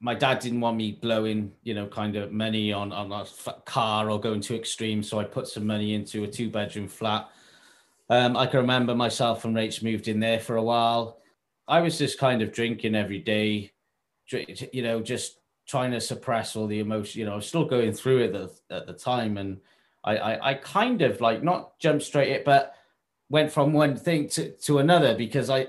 [0.04, 3.26] My dad didn't want me blowing, you know, kind of money on on a
[3.66, 7.30] car or going too extreme, so I put some money into a two bedroom flat.
[8.12, 11.22] Um, I can remember myself and Rach moved in there for a while.
[11.70, 13.72] I was just kind of drinking every day,
[14.74, 17.22] you know, just trying to suppress all the emotion.
[17.22, 19.62] You know, I was still going through it at, at the time, and
[20.04, 22.76] I, I, I kind of like not jump straight it, but
[23.30, 25.68] went from one thing to, to another because I,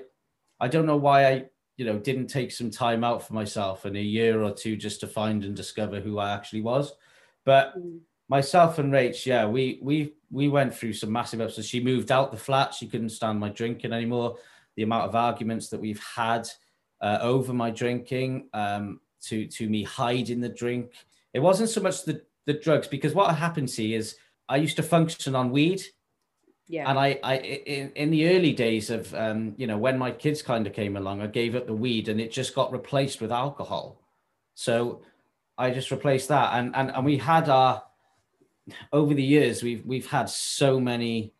[0.58, 1.44] I don't know why I,
[1.76, 4.98] you know, didn't take some time out for myself in a year or two just
[5.00, 6.92] to find and discover who I actually was.
[7.44, 8.00] But Mm.
[8.28, 11.68] myself and Rach, yeah, we we we went through some massive episodes.
[11.68, 12.74] She moved out the flat.
[12.74, 14.36] She couldn't stand my drinking anymore.
[14.76, 16.48] The amount of arguments that we've had
[17.02, 20.92] uh, over my drinking, um, to to me hiding the drink.
[21.34, 24.16] It wasn't so much the the drugs because what happened see is
[24.48, 25.82] I used to function on weed,
[26.66, 26.88] yeah.
[26.88, 30.42] and I I in, in the early days of um, you know when my kids
[30.42, 33.30] kind of came along, I gave up the weed and it just got replaced with
[33.30, 34.00] alcohol.
[34.54, 35.02] So
[35.58, 37.82] I just replaced that, and and and we had our
[38.92, 41.32] over the years we've we've had so many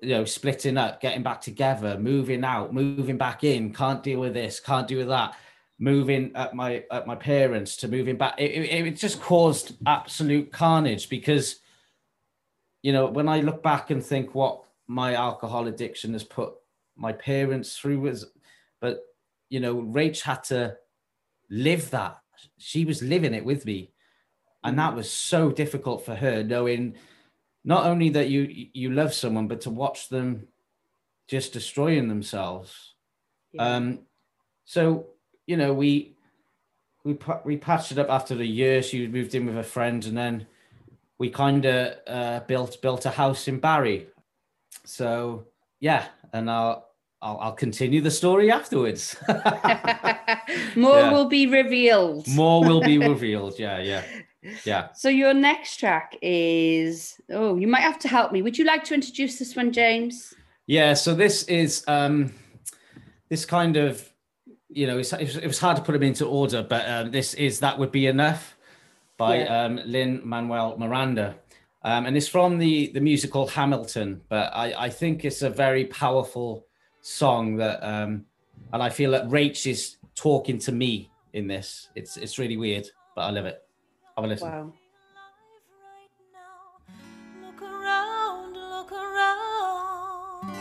[0.00, 4.34] you know splitting up getting back together moving out moving back in can't deal with
[4.34, 5.36] this can't deal with that
[5.78, 8.34] moving at my at my parents to moving back.
[8.36, 11.60] It, it, it just caused absolute carnage because
[12.82, 16.54] you know when i look back and think what my alcohol addiction has put
[16.96, 18.26] my parents through was
[18.80, 19.04] but
[19.50, 20.76] you know rach had to
[21.50, 22.18] live that.
[22.58, 23.90] She was living it with me
[24.64, 26.94] and that was so difficult for her knowing
[27.64, 30.46] not only that you you love someone but to watch them
[31.28, 32.94] just destroying themselves
[33.52, 33.76] Yeah.
[33.76, 34.00] um
[34.64, 35.06] so
[35.46, 36.16] you know we
[37.04, 40.16] we we patched it up after the year she moved in with a friend and
[40.16, 40.46] then
[41.18, 44.06] we kind of uh, built built a house in barry
[44.84, 45.46] so
[45.80, 46.86] yeah and i'll
[47.20, 49.16] I'll, I'll continue the story afterwards.
[50.76, 51.10] More Yeah.
[51.10, 52.28] will be revealed.
[52.28, 53.58] More will be revealed.
[53.58, 54.04] Yeah, yeah,
[54.64, 54.88] yeah.
[54.94, 58.42] So your next track is oh, you might have to help me.
[58.42, 60.34] Would you like to introduce this one, James?
[60.66, 62.32] Yeah, so this is um
[63.28, 64.08] this kind of
[64.68, 67.10] you know it's, it was- it was hard to put them into order, but um,
[67.10, 68.56] this is that would be enough
[69.16, 69.64] by Yeah.
[69.64, 71.34] um, Lin Manuel Miranda,
[71.82, 74.20] um, and it's from the the musical Hamilton.
[74.28, 76.66] But I I think it's a very powerful
[77.00, 78.26] song that um
[78.72, 81.88] and I feel that Rach is talking to me in this.
[81.94, 82.86] It's it's really weird,
[83.16, 83.62] but I love it.
[84.18, 84.48] Have a listen.
[84.50, 84.72] Wow.
[87.40, 90.56] Look around, look around.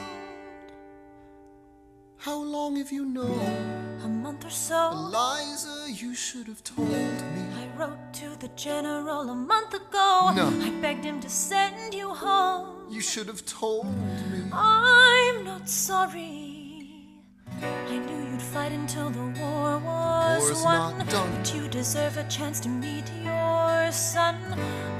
[2.18, 3.99] How long have you known?
[4.03, 4.91] A month or so.
[4.91, 7.08] Eliza, you should have told me.
[7.55, 10.32] I wrote to the general a month ago.
[10.36, 10.53] No.
[10.62, 12.86] I begged him to send you home.
[12.91, 14.51] You should have told me.
[14.53, 16.43] I'm not sorry.
[17.60, 20.97] I knew you'd fight until the war was War's won.
[20.99, 21.32] not done.
[21.38, 23.34] But you deserve a chance to meet your
[23.92, 24.36] sun.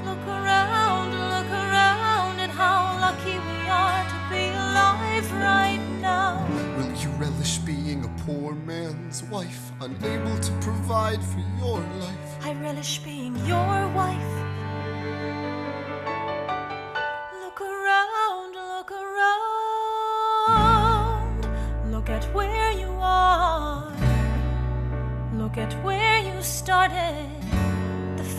[0.04, 6.46] Look around, look around at how lucky we are to be alive right now.
[6.76, 12.38] Will you relish being a poor man's wife, unable to provide for your life?
[12.42, 14.32] I relish being your wife.
[17.42, 19.48] Look around, look around,
[21.90, 23.92] look at where you are,
[25.34, 27.47] look at where you started.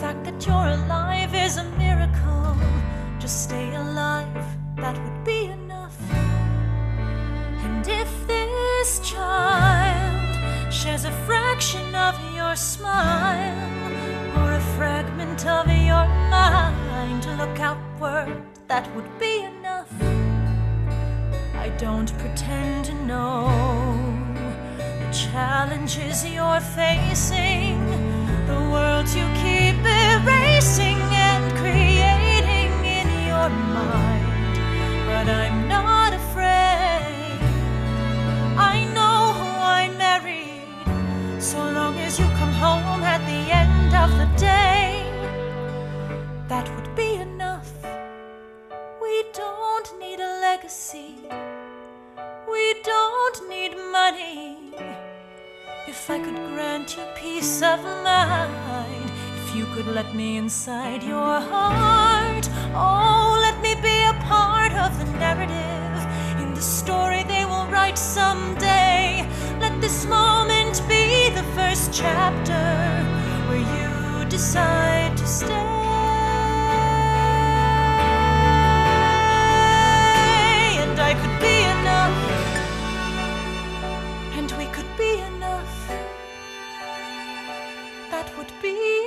[0.00, 2.56] The fact that you're alive is a miracle.
[3.18, 4.46] Just stay alive,
[4.76, 5.94] that would be enough.
[7.64, 13.58] And if this child shares a fraction of your smile
[14.38, 19.92] or a fragment of your mind, look outward, that would be enough.
[21.56, 23.50] I don't pretend to know
[24.78, 27.76] the challenges you're facing,
[28.46, 34.54] the worlds you keep erasing and creating in your mind.
[35.06, 37.40] But I'm not afraid.
[38.56, 39.50] I know who
[39.80, 45.02] I married, so long as you come home at the end of the day,
[46.48, 47.72] that would be enough.
[49.00, 51.14] We don't need a legacy.
[52.50, 54.56] We don't need money.
[55.88, 58.69] If I could grant you peace of mind,
[59.50, 64.96] if you could let me inside your heart, oh, let me be a part of
[64.98, 69.26] the narrative in the story they will write someday.
[69.58, 72.64] Let this moment be the first chapter
[73.48, 75.54] where you decide to stay.
[80.82, 82.18] And I could be enough,
[84.38, 85.74] and we could be enough.
[88.12, 88.99] That would be.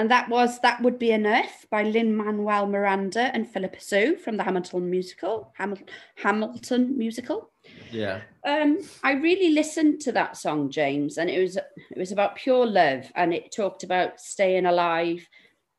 [0.00, 4.38] And that was That Would Be Enough by Lin Manuel Miranda and Phillipa Soo from
[4.38, 5.86] the Hamilton musical, Hamil-
[6.16, 7.50] Hamilton musical.
[7.92, 8.22] Yeah.
[8.46, 12.64] Um, I really listened to that song, James, and it was it was about pure
[12.64, 15.28] love, and it talked about staying alive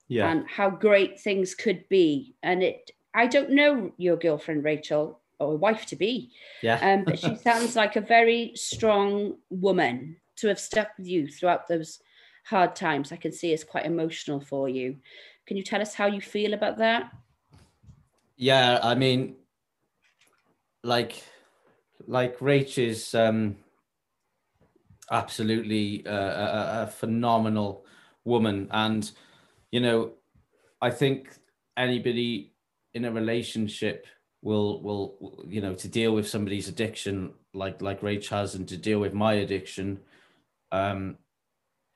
[0.07, 0.29] Yeah.
[0.29, 2.35] and how great things could be.
[2.43, 6.31] And it, I don't know your girlfriend Rachel or a wife to be,
[6.61, 6.79] yeah.
[6.81, 11.67] um, but she sounds like a very strong woman to have stuck with you throughout
[11.67, 11.99] those
[12.45, 13.11] hard times.
[13.11, 14.97] I can see it's quite emotional for you.
[15.47, 17.11] Can you tell us how you feel about that?
[18.41, 19.35] yeah i mean
[20.83, 21.23] like
[22.07, 23.55] like rach is um
[25.11, 26.45] absolutely uh, a,
[26.79, 27.85] a- a phenomenal
[28.23, 29.11] woman and
[29.71, 30.13] you know
[30.81, 31.29] i think
[31.77, 32.53] anybody
[32.95, 34.07] in a relationship
[34.41, 38.77] will will you know to deal with somebody's addiction like like rach has and to
[38.77, 39.99] deal with my addiction
[40.71, 41.17] um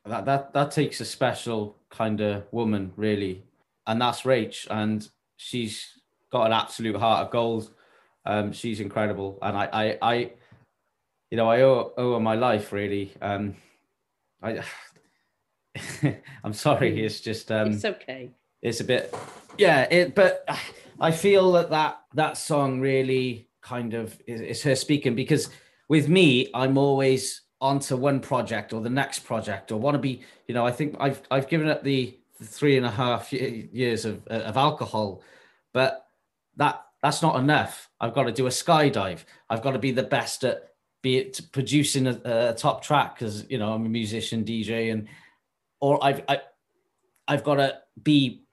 [0.06, 3.44] that that that takes a special kind of woman really
[3.88, 5.96] and that's rach and she's
[6.32, 7.72] got an absolute heart of gold.
[8.26, 10.16] Um, she's incredible, and I, I, I,
[11.32, 13.14] you know, I owe, owe her my life really.
[13.22, 13.56] Um,
[14.42, 14.62] I,
[16.44, 18.32] I'm sorry, it's just um, it's okay.
[18.62, 19.16] it's a bit,
[19.58, 19.88] yeah.
[19.92, 20.46] It, but
[21.00, 25.50] I feel that that that song really kind of is, is her speaking because
[25.88, 30.22] with me, I'm always onto one project or the next project or want to be.
[30.48, 34.26] You know, I think I've I've given up the three and a half years of
[34.28, 35.22] of alcohol,
[35.74, 36.08] but
[36.58, 37.90] that that's not enough.
[38.00, 39.26] I've got to do a skydive.
[39.50, 40.70] I've got to be the best at
[41.02, 45.08] be it producing a, a top track because you know I'm a musician, DJ, and
[45.80, 46.42] or I've I,
[47.28, 48.45] I've got to be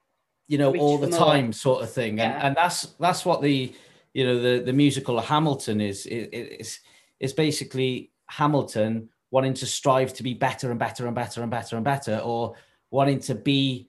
[0.47, 1.19] you know Reach all the more.
[1.19, 2.47] time sort of thing, and Yeah.
[2.47, 3.73] and that's that's what the
[4.13, 6.05] you know the the musical Hamilton is.
[6.05, 6.79] It, it's
[7.19, 11.75] it's basically Hamilton wanting to strive to be better and better and better and better
[11.75, 12.53] and better, or
[12.91, 13.87] wanting to be,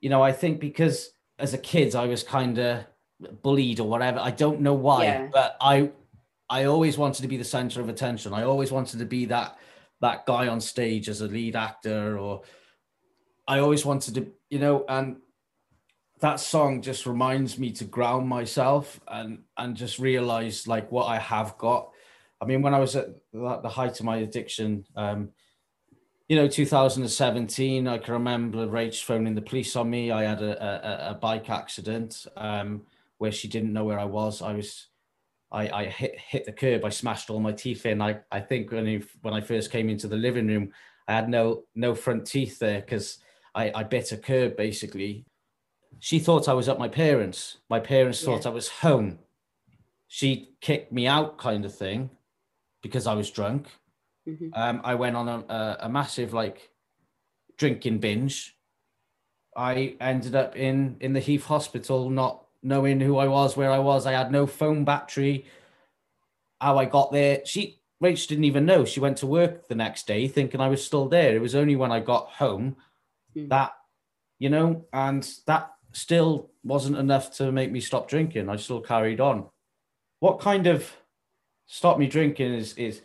[0.00, 2.84] you know, I think because as a kid I was kind of
[3.42, 4.20] bullied or whatever.
[4.20, 5.28] I don't know why, Yeah.
[5.32, 5.90] but I
[6.50, 8.32] I always wanted to be the center of attention.
[8.32, 9.58] I always wanted to be that
[10.00, 12.42] that guy on stage as a lead actor, or
[13.48, 15.16] I always wanted to, you know, and
[16.20, 21.18] that song just reminds me to ground myself and and just realize like what I
[21.18, 21.90] have got.
[22.40, 25.30] I mean, when I was at the height of my addiction, um,
[26.28, 30.12] you know, 2017, I can remember Rach phoning the police on me.
[30.12, 32.82] I had a, a, a bike accident um,
[33.16, 34.42] where she didn't know where I was.
[34.42, 34.88] I was,
[35.50, 36.84] I, I hit hit the curb.
[36.84, 38.02] I smashed all my teeth in.
[38.02, 40.72] I, I think when I, when I first came into the living room,
[41.08, 43.18] I had no no front teeth there because
[43.54, 45.24] I, I bit a curb basically.
[46.00, 47.58] She thought I was at my parents.
[47.68, 49.18] My parents thought I was home.
[50.06, 52.10] She kicked me out, kind of thing,
[52.82, 53.66] because I was drunk
[54.28, 54.50] Mhm.
[54.54, 56.70] um, I went on a, a, a massive like
[57.56, 58.56] drinking binge.
[59.56, 63.78] I ended up in in the Heath Hospital, not knowing who I was, where I
[63.78, 64.06] was.
[64.06, 65.46] I had no phone battery.
[66.60, 68.84] How I got there, she Rach didn't even know.
[68.84, 71.34] She went to work the next day thinking I was still there.
[71.34, 72.76] It was only when I got home
[73.34, 73.48] Hmm.
[73.48, 73.72] that,
[74.38, 78.48] you know, and that still wasn't enough to make me stop drinking.
[78.48, 79.46] I still carried on.
[80.20, 80.90] What kind of
[81.66, 83.02] stopped me drinking is is,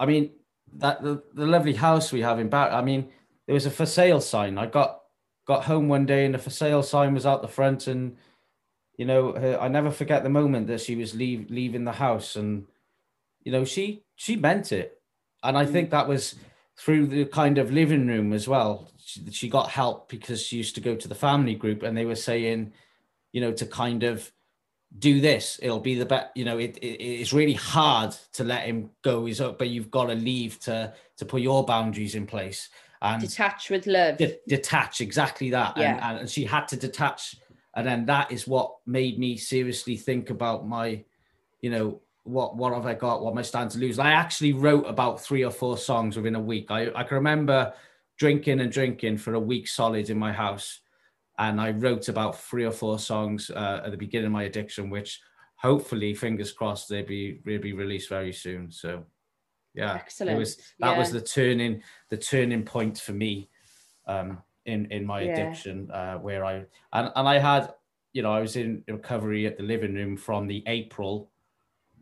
[0.00, 0.30] I mean,
[0.76, 2.72] that the, the lovely house we have in Bath.
[2.72, 3.08] I mean,
[3.46, 4.58] there was a for sale sign.
[4.58, 5.00] I got
[5.46, 8.16] got home one day and the for sale sign was out the front, and
[8.96, 12.36] you know, her, I never forget the moment that she was leave, leaving the house,
[12.36, 12.66] and
[13.44, 15.00] you know, she she meant it,
[15.42, 15.72] and I mm.
[15.72, 16.34] think that was
[16.78, 18.90] through the kind of living room as well.
[19.04, 22.04] She, she got help because she used to go to the family group, and they
[22.04, 22.72] were saying,
[23.32, 24.30] you know, to kind of
[24.98, 28.62] do this it'll be the best you know it, it, it's really hard to let
[28.64, 32.26] him go he's up but you've got to leave to to put your boundaries in
[32.26, 32.70] place
[33.02, 34.16] and Detach with love.
[34.16, 35.98] de- detach exactly that Yeah.
[36.10, 37.36] and, and she had to detach
[37.76, 41.04] and then that is what made me seriously think about my
[41.60, 43.22] you know what what have i got?
[43.22, 43.98] What am i starting to lose?
[43.98, 46.70] I actually wrote about three or four songs within a week.
[46.70, 47.72] I, I can remember
[48.18, 50.80] drinking and drinking for a week solid in my house
[51.38, 54.90] and i wrote about three or four songs uh, at the beginning of my addiction
[54.90, 55.20] which
[55.54, 58.70] hopefully fingers crossed they'll be they'll be released very soon.
[58.70, 59.04] So
[59.74, 60.36] yeah Excellent.
[60.36, 63.48] it was that was the turning the turning point for me
[64.06, 65.32] um in in my Yeah.
[65.32, 66.54] addiction uh where i
[66.92, 67.74] and, and i had
[68.12, 71.30] you know i was in recovery at the living room from the april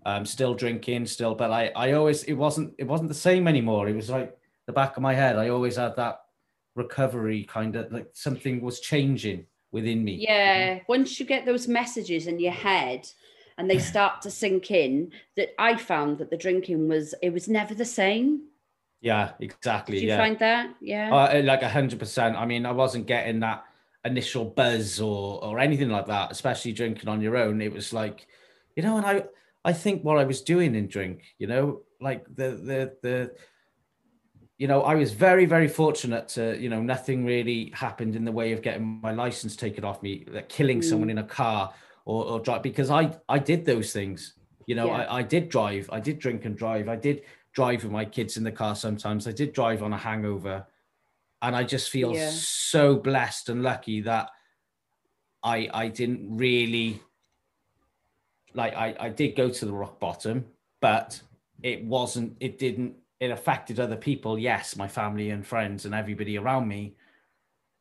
[0.06, 3.88] um still drinking still but i i always it wasn't it wasn't the same anymore
[3.88, 4.30] it was like
[4.66, 6.16] the back of my head i always had that
[6.76, 12.26] recovery kind of like something was changing within me Yeah, once you get those messages
[12.26, 13.00] in your head
[13.58, 17.48] and they start to sink in, that I found that the drinking was it was
[17.48, 18.28] never the same.
[19.00, 20.74] yeah exactly Did you yeah find that?
[20.80, 21.14] Yeah.
[21.14, 22.36] Uh, like a hundred percent.
[22.36, 23.64] I mean, I wasn't getting that
[24.04, 27.60] initial buzz or or anything like that, especially drinking on your own.
[27.62, 28.26] It was like,
[28.76, 29.24] you know, and I
[29.66, 33.32] I think what I was doing in drink, you know, like the the the
[34.58, 38.32] you know, I was very, very fortunate to, you know, nothing really happened in the
[38.32, 40.84] way of getting my license taken off me, like killing mm.
[40.84, 41.74] someone in a car
[42.06, 44.34] or, or drive because I I did those things.
[44.66, 45.04] You know, Yeah.
[45.04, 48.36] I, I did drive, I did drink and drive, I did drive with my kids
[48.36, 50.66] in the car sometimes, I did drive on a hangover.
[51.42, 52.30] And I just feel Yeah.
[52.30, 54.30] so blessed and lucky that
[55.42, 57.02] I I didn't really
[58.56, 60.44] like I, I did go to the rock bottom,
[60.80, 61.20] but
[61.62, 66.36] it wasn't it didn't it affected other people yes my family and friends and everybody
[66.36, 66.94] around me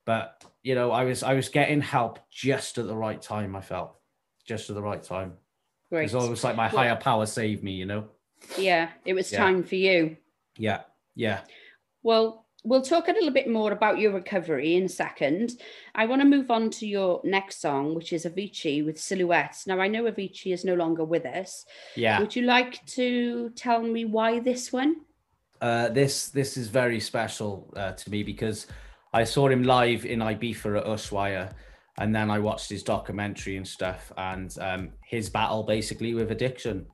[0.06, 3.60] but you know i was i was getting help just at the right time i
[3.60, 3.96] felt
[4.46, 5.34] just at the right time
[5.90, 6.06] Great.
[6.06, 8.06] it's almost like my higher power saved me you know
[8.58, 9.40] Yeah, it was Yeah.
[9.40, 10.16] time for you.
[10.58, 10.84] yeah
[11.16, 11.42] yeah
[12.02, 15.62] Well, we'll talk a little bit more about your recovery in a second.
[15.94, 19.68] I want to move on to your next song, which is Avicii with Silhouettes.
[19.68, 21.66] Now, I know Avicii is no longer with us.
[21.96, 24.98] yeah Would you like to tell me why this one?
[25.62, 28.68] uh, this this is very special uh, to me because
[29.14, 31.54] I saw him live in Ibiza at Ushuaia,
[31.98, 36.86] and then I watched his documentary and stuff, and um, his battle basically with addiction,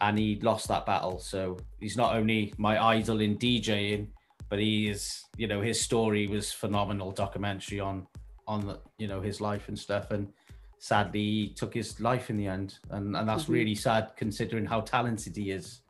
[0.00, 1.18] and he lost that battle.
[1.18, 4.08] So he's not only my idol in DJing,
[4.48, 8.06] but he is, you know, his story was phenomenal documentary on
[8.46, 10.32] on the, you know his life and stuff, and
[10.78, 13.52] sadly he took his life in the end, and and that's Mhm.
[13.52, 15.82] really sad considering how talented he is.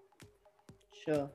[1.04, 1.30] Sure.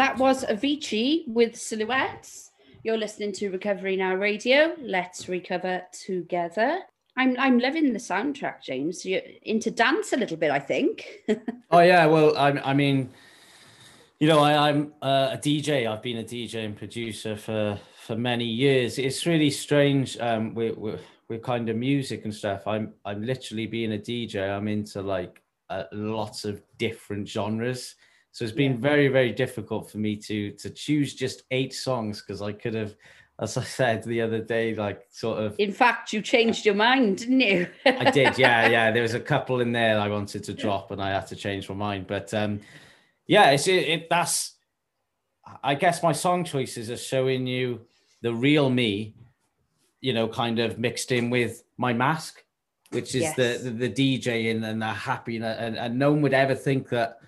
[0.00, 2.52] That was Avicii with Silhouettes.
[2.82, 4.74] You're listening to Recovery Now Radio.
[4.80, 6.78] Let's recover together.
[7.18, 9.04] I'm I'm loving the soundtrack, James.
[9.04, 11.06] You're into dance a little bit, I think.
[11.70, 13.10] Oh yeah, well, I, I mean,
[14.18, 15.86] you know, I, I'm uh, a DJ.
[15.86, 18.98] I've been a DJ and producer for for many years.
[18.98, 20.78] It's really strange um, with
[21.28, 22.66] with kind of music and stuff.
[22.66, 24.50] I'm I'm literally being a DJ.
[24.50, 27.96] I'm into like uh, lots of different genres.
[28.32, 28.78] So it's been Yeah.
[28.90, 32.94] very very difficult for me to to choose just eight songs because I could have,
[33.40, 37.18] as I said the other day, like sort of In fact, you changed your mind,
[37.18, 37.66] didn't you?
[37.84, 38.90] I did, yeah, yeah.
[38.92, 41.68] There was a couple in there I wanted to drop, and I had to change
[41.68, 42.06] my mind.
[42.06, 42.60] But um,
[43.26, 44.08] yeah, it's it, it.
[44.10, 44.56] That's,
[45.64, 47.80] I guess, my song choices are showing you
[48.22, 49.14] the real me,
[50.00, 52.44] you know, kind of mixed in with my mask,
[52.90, 53.36] which is Yes.
[53.36, 56.54] the, the the DJ and, and the happy, and, and and no one would ever
[56.54, 57.18] think that,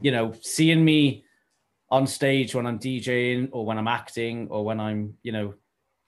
[0.00, 1.24] you know, seeing me
[1.90, 5.54] on stage when I'm DJing or when I'm acting or when I'm, you know,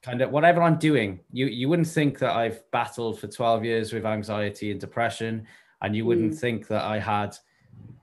[0.03, 3.93] kind of whatever I'm doing, you you wouldn't think that I've battled for 12 years
[3.93, 5.47] with anxiety and depression,
[5.83, 7.37] and you wouldn't think that I had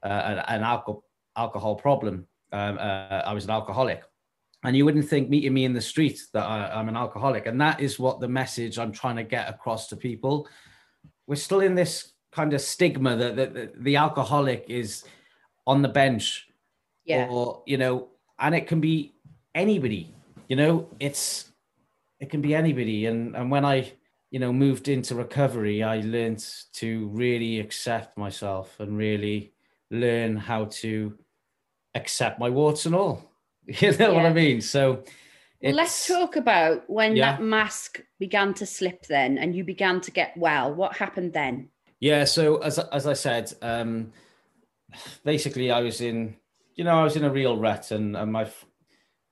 [0.04, 1.04] uh, an, alcohol
[1.36, 2.28] alcohol problem.
[2.52, 4.04] Um, uh, I was an alcoholic,
[4.64, 7.60] and you wouldn't think meeting me in the street that I, I'm an alcoholic, and
[7.62, 10.48] that is what the message I'm trying to get across to people.
[11.28, 15.06] We're still in this kind of stigma that, that, that the alcoholic is
[15.68, 16.48] on the bench
[17.06, 17.28] yeah.
[17.30, 18.08] or you know
[18.40, 19.14] and it can be
[19.54, 20.14] anybody
[20.48, 21.52] you know it's
[22.20, 23.92] it can be anybody and and when i
[24.32, 26.44] you know moved into recovery i learned
[26.74, 29.54] to really accept myself and really
[29.92, 31.18] learn how to
[31.96, 33.32] accept my warts and all
[33.66, 35.04] you know what i mean so
[35.62, 37.32] let's talk about when Yeah.
[37.32, 40.74] that mask began to slip then and you began to get well.
[40.74, 41.70] What happened then?
[42.00, 44.12] Yeah, so as as I said, um,
[45.24, 46.36] basically I was in,
[46.76, 48.50] you know, I was in a real rut, and, and my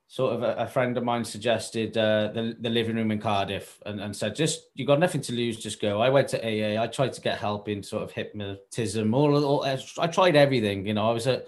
[0.07, 3.80] sort of a, a friend of mine suggested uh, the the living room in Cardiff,
[3.86, 6.01] and, and said, just you got nothing to lose, just go.
[6.01, 6.82] I went to AA.
[6.82, 10.86] I tried to get help in sort of hypnotism, all, all I tried everything.
[10.86, 11.47] You know, I was at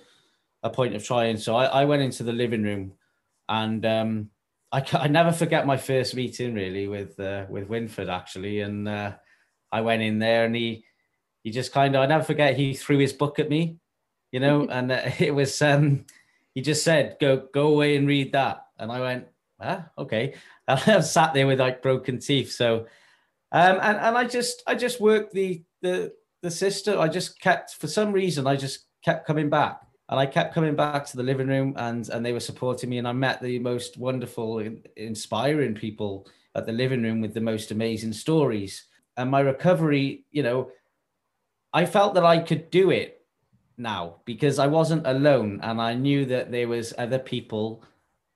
[0.64, 2.94] a point of trying, so I, I went into the living room,
[3.48, 4.30] and um,
[4.72, 9.14] I I never forget my first meeting really with uh, with Winford actually, and uh,
[9.72, 10.86] I went in there and he
[11.44, 13.78] he just kind of I never forget he threw his book at me,
[14.36, 16.06] you know, and uh, it was um
[16.54, 19.28] he just said go go away and read that, and I went
[19.62, 20.36] ah okay,
[20.68, 22.52] and I sat there with like broken teeth.
[22.52, 22.86] So
[23.52, 26.12] um and and I just I just worked the the
[26.42, 27.00] the system.
[27.00, 29.82] I just kept for some reason I just kept coming back.
[30.08, 33.00] And I kept coming back to the living room, and and they were supporting me,
[33.00, 34.64] and I met the most wonderful,
[34.96, 38.86] inspiring people at the living room with the most amazing stories.
[39.18, 40.70] And my recovery, you know,
[41.74, 43.25] I felt that I could do it
[43.78, 47.84] now because I wasn't alone and I knew that there was other people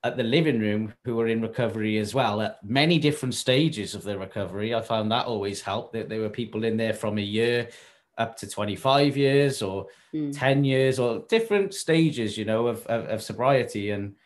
[0.02, 4.02] at the living room who were in recovery as well at many different stages of
[4.02, 4.74] their recovery.
[4.74, 7.68] I found that always helped that there were people in there from a year
[8.16, 10.36] up to 25 years or Mm.
[10.36, 14.16] 10 years or different stages, you know, of, of, of sobriety and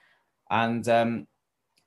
[0.51, 1.27] and um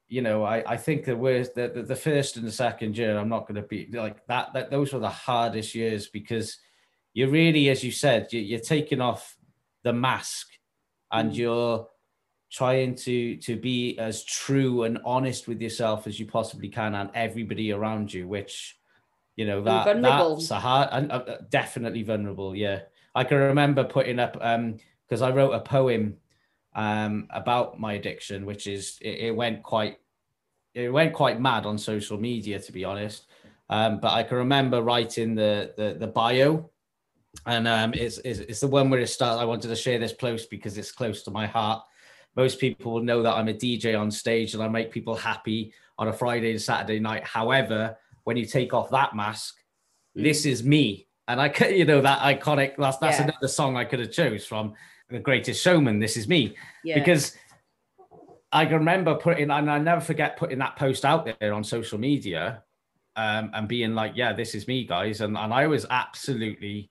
[0.07, 3.17] you know, I, I think the worst, the, the, the first and the second year,
[3.17, 4.71] I'm not going to be like that, that.
[4.71, 6.59] Those were the hardest years because
[7.17, 9.35] you're really, as you said, you, you're taking off
[9.83, 10.47] the mask
[11.11, 11.37] and Mm.
[11.37, 11.87] you're
[12.51, 17.09] trying to to be as true and honest with yourself as you possibly can and
[17.15, 18.77] everybody around you, which
[19.35, 22.55] you know that that's a hard and uh, definitely vulnerable.
[22.55, 22.81] Yeah,
[23.15, 26.17] I can remember putting up um because I wrote a poem
[26.75, 29.97] um about my addiction, which is it, it went quite
[30.75, 33.25] it went quite mad on social media to be honest.
[33.69, 36.69] Um, but I can remember writing the the, the bio
[37.45, 39.39] and um, it's, it's it's the one where it starts.
[39.39, 41.83] I wanted to share this post because it's close to my heart.
[42.35, 45.73] Most people will know that I'm a DJ on stage and I make people happy
[45.97, 47.23] on a Friday and Saturday night.
[47.23, 49.55] However, when you take off that mask,
[50.13, 52.73] this is me, and I could, you know, that iconic.
[52.77, 53.25] That's that's Yeah.
[53.25, 54.73] another song I could have chose from
[55.09, 55.99] The Greatest Showman.
[55.99, 56.95] This is me Yeah.
[56.99, 57.35] because
[58.51, 61.97] I can remember putting, and I never forget putting that post out there on social
[61.99, 62.63] media
[63.15, 65.21] um, and being like, yeah, this is me, guys.
[65.21, 66.89] And, and I was absolutely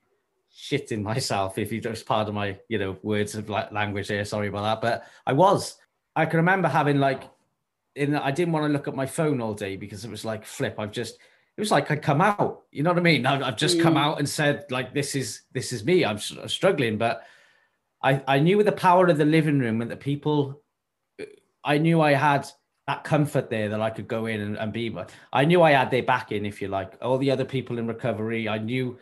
[0.56, 4.24] shitting myself, if you just pardon my, you know, words of la- language here.
[4.24, 4.80] Sorry about that.
[4.80, 5.76] But I was.
[6.14, 7.24] I can remember having like,
[7.94, 10.46] in, I didn't want to look at my phone all day because it was like,
[10.46, 12.62] flip, I've just, it was like I'd come out.
[12.72, 13.26] You know what I mean?
[13.26, 14.04] I've, I've just come Mm.
[14.04, 16.04] out and said, like, this is, this is me.
[16.04, 16.96] I'm struggling.
[16.96, 17.22] But
[18.02, 20.62] I, I knew with the power of the living room and the people
[21.64, 22.46] I knew I had
[22.86, 24.96] that comfort there that I could go in and, and be.
[25.32, 26.92] I knew I had their backing, if you like.
[27.02, 28.96] All the other people in recovery, I knew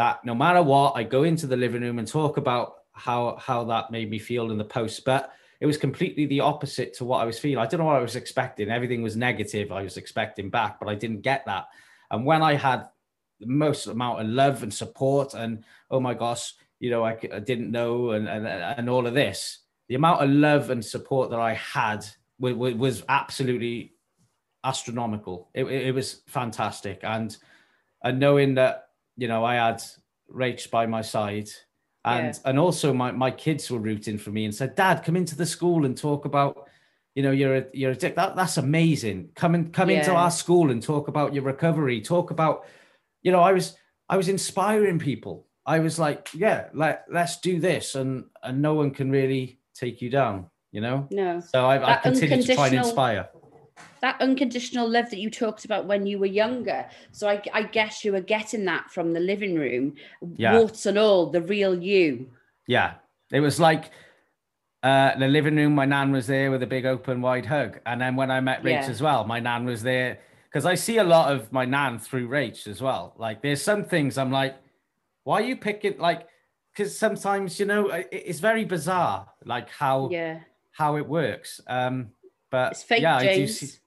[0.00, 3.64] that no matter what, I go into the living room and talk about how how
[3.64, 5.04] that made me feel in the post.
[5.04, 5.30] But
[5.60, 7.58] it was completely the opposite to what I was feeling.
[7.58, 8.70] I don't know what I was expecting.
[8.70, 9.70] Everything was negative.
[9.70, 11.66] I was expecting back, but I didn't get that.
[12.10, 12.88] And when I had
[13.40, 17.40] the most amount of love and support, and oh my gosh, you know, I, I
[17.40, 21.40] didn't know, and, and and all of this, the amount of love and support that
[21.40, 22.06] I had
[22.38, 23.92] was, was absolutely
[24.64, 25.50] astronomical.
[25.52, 27.36] It, it, was fantastic, and
[28.02, 28.89] and knowing that
[29.20, 29.82] you know I had
[30.32, 31.50] Rach by my side,
[32.04, 32.48] and Yeah.
[32.48, 35.46] and also my my kids were rooting for me and said, "Dad, come into the
[35.46, 36.68] school and talk about."
[37.16, 38.14] You know, you're a you're a dick.
[38.16, 39.30] That that's amazing.
[39.34, 42.00] Come and come into our school and talk about your recovery.
[42.00, 42.64] Talk about,
[43.22, 43.76] you know, I was
[44.08, 45.46] I was inspiring people.
[45.66, 50.00] I was like, yeah, let let's do this, and and no one can really take
[50.00, 50.46] you down.
[50.72, 51.08] You know.
[51.10, 51.40] No.
[51.40, 53.28] So I, I continue to try and inspire.
[54.00, 56.86] That unconditional love that you talked about when you were younger.
[57.12, 59.94] So I, I guess you were getting that from the living room,
[60.36, 60.58] Yeah.
[60.58, 62.30] warts and all, the real you.
[62.66, 62.94] Yeah,
[63.32, 63.90] it was like
[64.82, 65.74] uh, the living room.
[65.74, 68.62] My nan was there with a big open wide hug, and then when I met
[68.62, 68.86] Rach Yeah.
[68.90, 70.18] as well, my nan was there
[70.48, 73.14] because I see a lot of my nan through Rach as well.
[73.18, 74.56] Like, there's some things I'm like,
[75.24, 76.26] why are you picking like?
[76.72, 80.40] Because sometimes you know it- it's very bizarre, like how Yeah.
[80.72, 81.60] how it works.
[81.66, 82.12] Um,
[82.50, 83.78] but It's fake, yeah, I do see.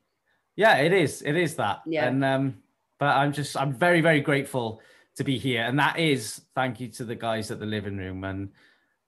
[0.55, 1.21] Yeah, it is.
[1.21, 1.81] It is that.
[1.85, 2.07] Yeah.
[2.07, 2.57] And um,
[2.99, 4.81] but I'm just I'm very very grateful
[5.15, 8.23] to be here, and that is thank you to the guys at the living room
[8.23, 8.49] and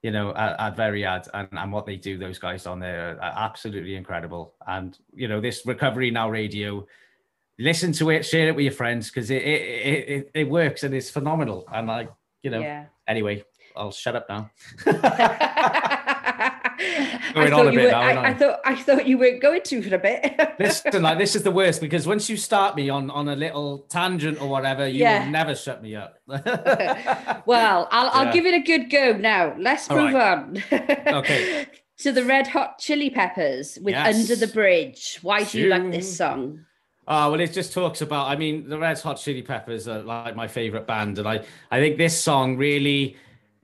[0.01, 2.17] you know at, at Adferiad and and what they do.
[2.17, 4.53] Those guys on there are absolutely incredible.
[4.67, 6.85] And you know this recovery now radio.
[7.57, 10.83] Listen to it, share it with your friends because it it, it it it works
[10.83, 11.65] and it's phenomenal.
[11.71, 12.11] And like
[12.43, 12.85] you know, Yeah.
[13.07, 13.45] anyway,
[13.75, 14.49] I'll shut up now.
[16.79, 17.91] I Going on thought a you bit were.
[17.91, 18.59] now, I, thought.
[18.65, 20.39] I thought you weren't going to for a bit.
[20.59, 23.79] Listen, like this is the worst because once you start me on on a little
[23.89, 25.23] tangent or whatever, you Yeah.
[25.25, 26.17] will never shut me up.
[27.45, 28.33] well, I'll, I'll Yeah.
[28.33, 29.55] give it a good go now.
[29.57, 30.63] Let's All move on.
[30.71, 31.67] Okay.
[31.99, 34.15] to the Red Hot Chili Peppers with Yes.
[34.15, 35.19] Under the Bridge.
[35.21, 36.65] Why do you like this song?
[37.07, 38.27] Oh well, it just talks about.
[38.29, 41.79] I mean, the Red Hot Chili Peppers are like my favorite band, and I I
[41.79, 43.15] think this song really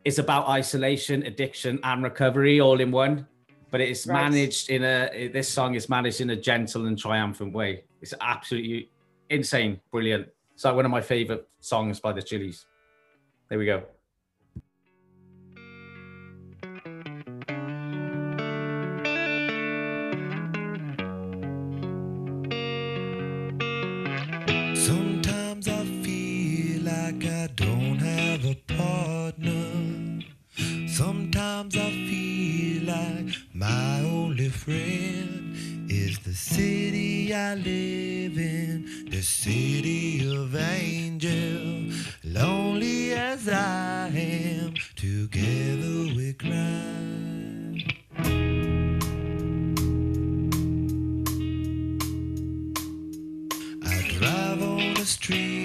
[0.05, 3.27] is about isolation, addiction, and recovery all in one.
[3.69, 4.23] But it is Right.
[4.29, 5.29] managed in a.
[5.31, 7.85] This song is managed in a gentle and triumphant way.
[8.01, 8.89] It's absolutely
[9.29, 10.27] insane, brilliant.
[10.53, 12.65] It's like one of my favorite songs by the Chili's.
[13.49, 13.83] There we go.
[24.75, 27.80] Sometimes I feel like I don't
[31.03, 35.55] Sometimes I feel like my only friend
[35.89, 41.89] is the city I live in, the city of angel.
[42.23, 46.91] Lonely as I am, together we cry.
[54.19, 55.60] Drive on the streets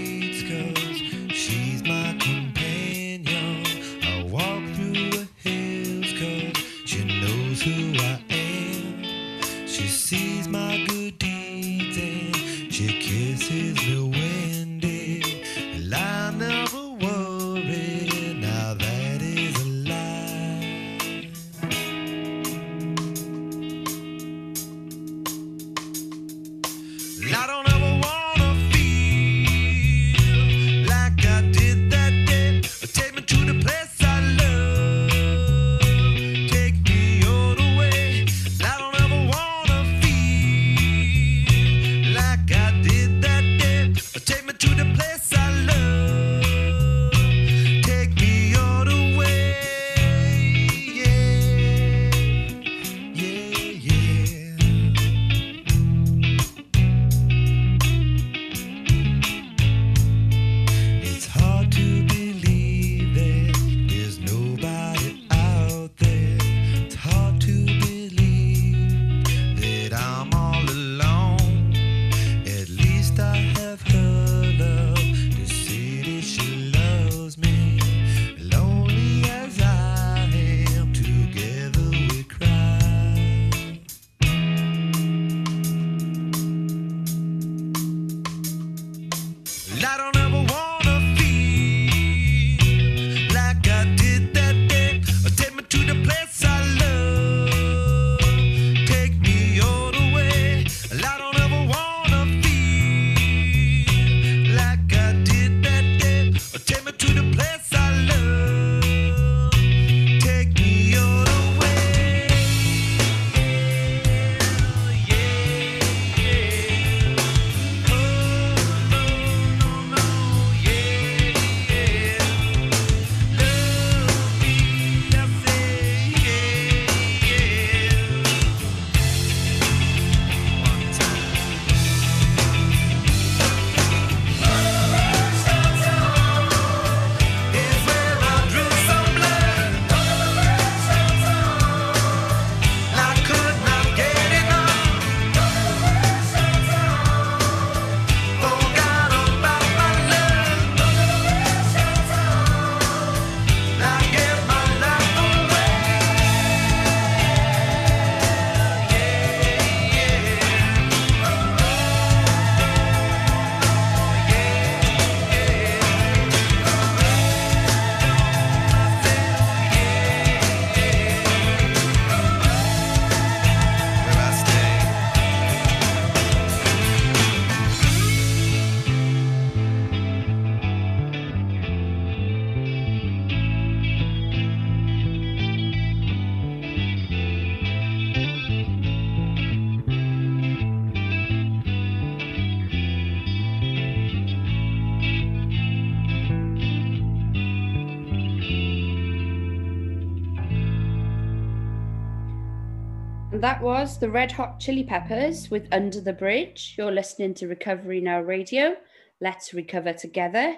[203.87, 206.74] was the Red Hot Chili Peppers with Under the Bridge.
[206.76, 208.74] You're listening to Recovery Now Radio.
[209.20, 210.57] Let's recover together.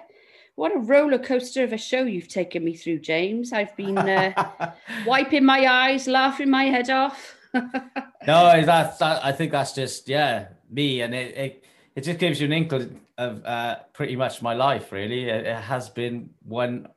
[0.55, 3.53] What a roller coaster of a show you've taken me through, James.
[3.53, 4.73] I've been uh,
[5.05, 7.37] wiping my eyes, laughing my head off.
[7.53, 11.63] no, that's that, I think that's just yeah me, and it it,
[11.95, 14.91] it just gives you an inkling of uh, pretty much my life.
[14.91, 16.87] Really, it, it has been one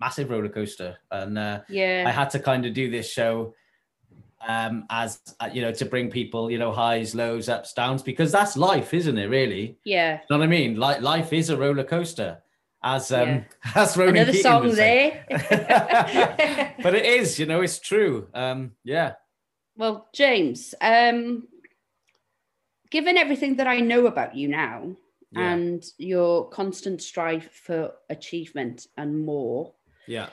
[0.00, 3.52] massive roller coaster, and uh, yeah, I had to kind of do this show
[4.46, 8.32] um as uh, you know to bring people you know highs lows ups downs because
[8.32, 9.78] that's life isn't it really?
[9.84, 10.14] Yeah.
[10.14, 10.76] You know what i mean?
[10.76, 12.42] Like life is a roller coaster
[12.82, 13.44] as um Yeah.
[13.74, 15.24] as Ronan another Keating song there.
[16.82, 18.28] but it is you know it's true.
[18.34, 19.14] Um yeah.
[19.76, 21.48] Well, James, um,
[22.90, 24.96] given everything that I know about you now
[25.30, 25.52] Yeah.
[25.52, 29.72] and your constant strive for achievement and more,
[30.06, 30.28] yeah.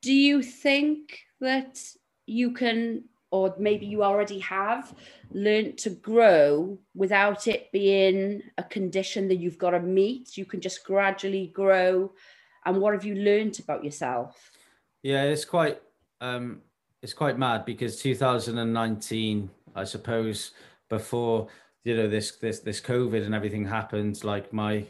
[0.00, 1.78] do you think that
[2.26, 4.94] you can or maybe you already have
[5.32, 10.36] learned to grow without it being a condition that you've got to meet.
[10.36, 12.12] You can just gradually grow.
[12.66, 14.50] And what have you learned about yourself?
[15.02, 15.80] Yeah, it's quite
[16.20, 16.60] um
[17.00, 20.52] it's quite mad because 2019, I suppose,
[20.90, 21.48] before
[21.84, 24.84] you know this this this COVID and everything happened, like my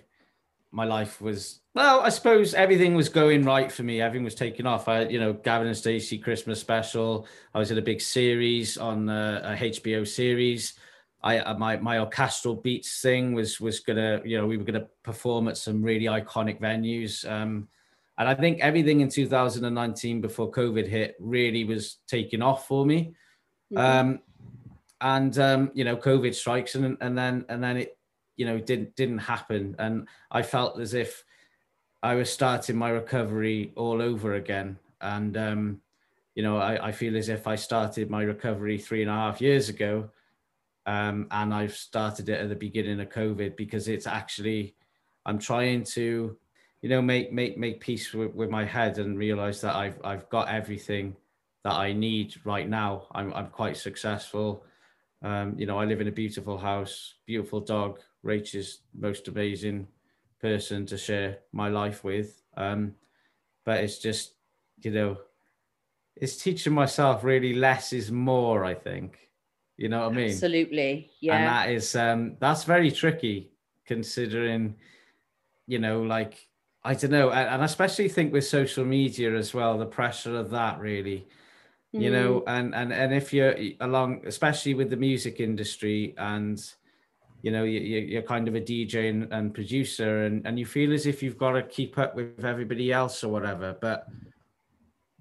[0.72, 4.02] my life was well, I suppose everything was going right for me.
[4.02, 4.88] Everything was taking off.
[4.88, 7.26] I, you know, Gavin and Stacey Christmas special.
[7.54, 10.74] I was in a big series on uh, a, a HBO series.
[11.22, 14.88] I uh, my my orchestral beats thing was was gonna, you know, we were gonna
[15.02, 17.30] perform at some really iconic venues.
[17.30, 17.68] Um,
[18.18, 23.14] and I think everything in 2019 before COVID hit really was taking off for me.
[23.74, 24.20] Um,
[25.00, 27.98] and um, you know, COVID strikes and and then and then it,
[28.36, 29.76] you know, didn't didn't happen.
[29.78, 31.24] And I felt as if
[32.02, 34.78] I was starting my recovery all over again.
[35.00, 35.80] And um,
[36.34, 39.40] you know, I, I feel as if I started my recovery three and a half
[39.40, 40.10] years ago.
[40.86, 44.74] Um, and I've started it at the beginning of COVID because it's actually
[45.24, 46.36] I'm trying to
[46.80, 50.28] you know make make make peace with, with my head and realize that I've I've
[50.28, 51.14] got everything
[51.62, 53.06] that I need right now.
[53.12, 54.64] I'm I'm quite successful.
[55.22, 58.00] Um, you know, I live in a beautiful house, beautiful dog.
[58.24, 59.88] Rach is most amazing
[60.40, 62.42] person to share my life with.
[62.56, 62.94] Um,
[63.64, 64.34] but it's just,
[64.82, 65.18] you know,
[66.16, 69.30] it's teaching myself really less is more, I think.
[69.76, 70.28] You know what I mean?
[70.32, 71.36] absolutely Yeah.
[71.36, 73.52] and that is um that's very tricky
[73.86, 74.76] considering
[75.66, 76.48] you know like
[76.84, 80.36] i don't know and, and I especially think with social media as well the pressure
[80.36, 81.26] of that really
[81.92, 82.12] you Mm.
[82.12, 86.58] know and and and if you're along especially with the music industry and
[87.42, 90.92] you know you, you're kind of a dj and, and producer and and you feel
[90.92, 94.06] as if you've got to keep up with everybody else or whatever but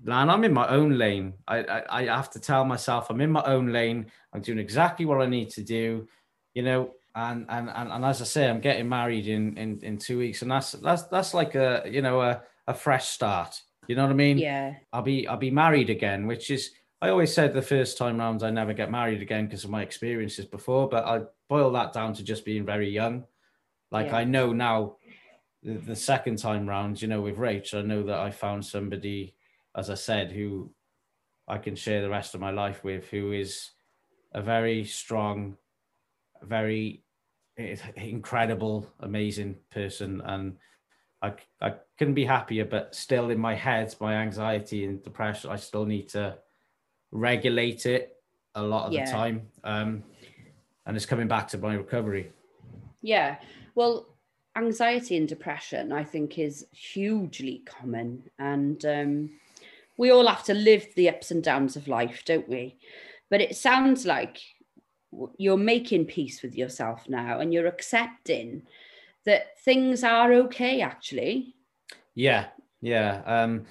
[0.04, 1.34] man i'm in my own lane.
[1.48, 4.08] I, I i have to tell myself i'm in my own lane.
[4.34, 6.08] I'm doing exactly what i need to do
[6.54, 9.98] you know and and and, and as i say i'm getting married in in in
[9.98, 13.62] two weeks and that's that's that's like a you know a, a fresh start.
[13.88, 14.38] You know what i mean?
[14.38, 14.76] Yeah.
[14.94, 16.72] I'll be I'll be married again, which is
[17.02, 19.82] I always said the first time round I never get married again because of my
[19.82, 23.26] experiences before, but I boil that down to just being very young.
[23.90, 24.18] Like Yeah.
[24.18, 24.98] I know now
[25.64, 29.34] the, the second time round, you know, with Rach, I know that I found somebody,
[29.76, 30.72] as I said, who
[31.48, 33.72] I can share the rest of my life with, who is
[34.34, 35.58] a very strong,
[36.44, 37.04] very
[37.58, 40.22] eh, incredible, amazing person.
[40.24, 40.58] And
[41.24, 45.56] I, I couldn't be happier, but still in my head, my anxiety and depression, I
[45.56, 46.38] still need to
[47.12, 48.18] regulate it
[48.56, 49.06] a lot of Yeah.
[49.06, 49.48] the time.
[49.64, 50.04] Um,
[50.86, 52.32] and it's coming back to my recovery.
[53.02, 53.38] Yeah.
[53.76, 54.08] Well,
[54.56, 58.30] anxiety and depression, I think, is hugely common.
[58.40, 59.30] And um,
[59.98, 62.78] we all have to live the ups and downs of life, don't we?
[63.30, 64.42] But it sounds like
[65.38, 68.64] you're making peace with yourself now and you're accepting
[69.26, 71.56] that things are okay, actually.
[72.16, 72.48] Yeah,
[72.82, 73.22] yeah.
[73.26, 73.66] Um,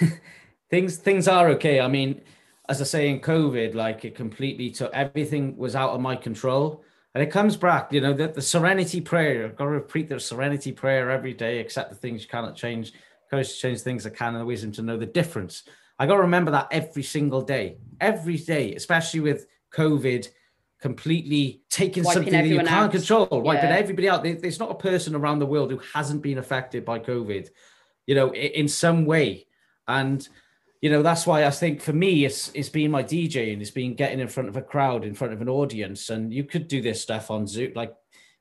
[0.70, 1.80] things things are okay.
[1.80, 2.20] I mean,
[2.68, 6.82] as I say in COVID, like it completely took everything was out of my control.
[7.14, 9.44] And it comes back, you know, the, the serenity prayer.
[9.44, 12.92] I've got to repeat the serenity prayer every day, except the things you cannot change.
[13.30, 15.62] Courage to change things that can and the wisdom to know the difference.
[15.98, 20.28] I got to remember that every single day, every day, especially with COVID
[20.80, 22.90] completely taking Wiping something that you can't out.
[22.90, 23.76] control, wiping Yeah.
[23.76, 24.22] everybody out.
[24.24, 27.48] There- There's not a person around the world who hasn't been affected by COVID,
[28.06, 29.46] you know, in some way.
[29.86, 30.28] And
[30.84, 33.94] you know that's why I think for me it's it's been my DJing, it's been
[33.94, 36.82] getting in front of a crowd, in front of an audience, and you could do
[36.82, 37.94] this stuff on Zoom, like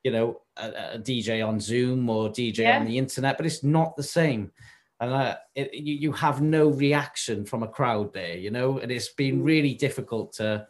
[0.04, 2.80] you know a, a DJ on Zoom or DJ Yeah.
[2.80, 4.52] on the internet, but it's not the same.
[5.00, 8.92] And uh, it, you, you have no reaction from a crowd there, you know, and
[8.92, 9.46] it's been Mm.
[9.46, 10.68] really difficult to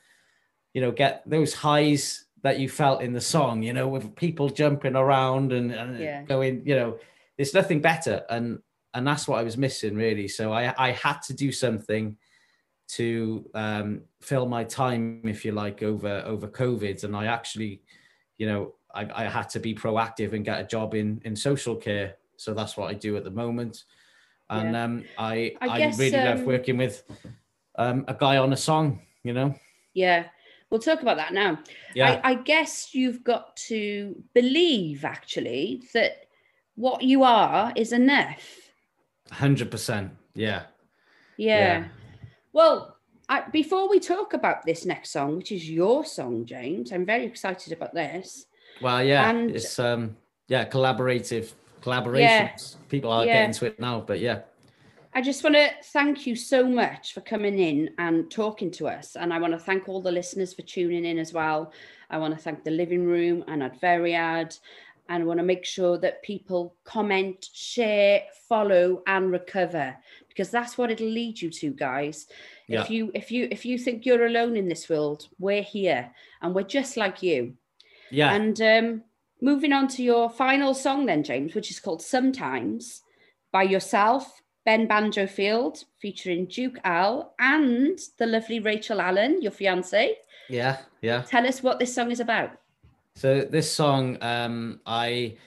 [0.76, 4.50] you know, get those highs that you felt in the song, you know, with people
[4.50, 6.24] jumping around and, and Yeah.
[6.24, 6.98] going, you know,
[7.38, 8.26] there's nothing better.
[8.30, 8.60] And
[8.94, 10.28] and that's what I was missing really.
[10.28, 12.18] So I I had to do something
[12.90, 17.04] to um, fill my time, if you like, over over COVID.
[17.04, 17.82] And I actually,
[18.38, 21.76] you know, I, I had to be proactive and get a job in in social
[21.76, 22.16] care.
[22.38, 23.84] So that's what I do at the moment.
[24.50, 24.84] And Yeah.
[24.84, 27.04] um, I I I, guess, really love um, working with
[27.76, 29.02] um, a guy on a song.
[29.24, 29.56] You know,
[29.94, 30.26] Yeah.
[30.70, 31.60] We'll talk about that now.
[31.94, 36.26] yeah, I, I guess you've got to believe actually that
[36.74, 38.63] what you are is enough.
[39.32, 40.12] Hundred percent.
[40.36, 40.64] Yeah,
[41.38, 41.58] Yeah.
[41.58, 41.86] Yeah.
[42.52, 42.98] Well,
[43.30, 47.26] I, before we talk about this next song, which is your song, James, I'm very
[47.26, 48.46] excited about this.
[48.82, 50.18] well, yeah, And- it's um,
[50.48, 52.76] yeah, collaborative collaborations.
[52.90, 53.34] People are Yeah.
[53.34, 54.42] getting to it now, but yeah,
[55.14, 59.16] I just want to thank you so much for coming in and talking to us.
[59.16, 61.72] And I want to thank all the listeners for tuning in as well.
[62.10, 64.60] I want to thank the living room and Adferiad.
[65.10, 69.96] And I want to make sure that people comment, share, follow, and recover
[70.30, 72.28] because that's what it'll lead you to, guys.
[72.68, 72.82] Yeah.
[72.82, 76.12] If you if you if you think you're alone in this world, we're here
[76.42, 77.56] and we're just like you.
[78.10, 79.04] yeah, And um,
[79.42, 83.02] moving on to your final song, then, James, which is called Sometimes
[83.52, 90.16] by yourself, Ben Banjo Field, featuring Duke Al and the lovely Rachel Allen, your fiance.
[90.50, 91.22] yeah, yeah.
[91.24, 92.52] Tell us what this song is about.
[93.16, 95.38] So this song, um, I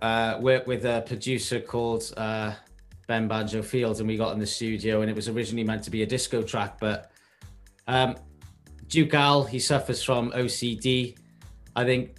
[0.00, 2.54] uh, worked with a producer called uh,
[3.06, 5.90] Ben Banjo Fields, and we got in the studio, and it was originally meant to
[5.90, 7.10] be a disco track, but
[7.86, 8.16] um,
[8.88, 11.16] Duke Al, he suffers from OCD.
[11.76, 12.16] I think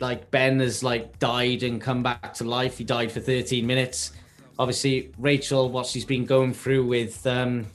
[0.00, 2.78] like Ben has like died and come back to life.
[2.78, 4.12] He died for 13 minutes.
[4.58, 7.66] Obviously, Rachel, what she's been going through with, um,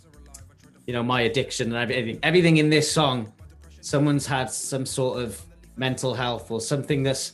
[0.86, 3.32] you know, my addiction and everything, everything in this song,
[3.82, 5.42] someone's had some sort of
[5.76, 7.34] mental health or something that's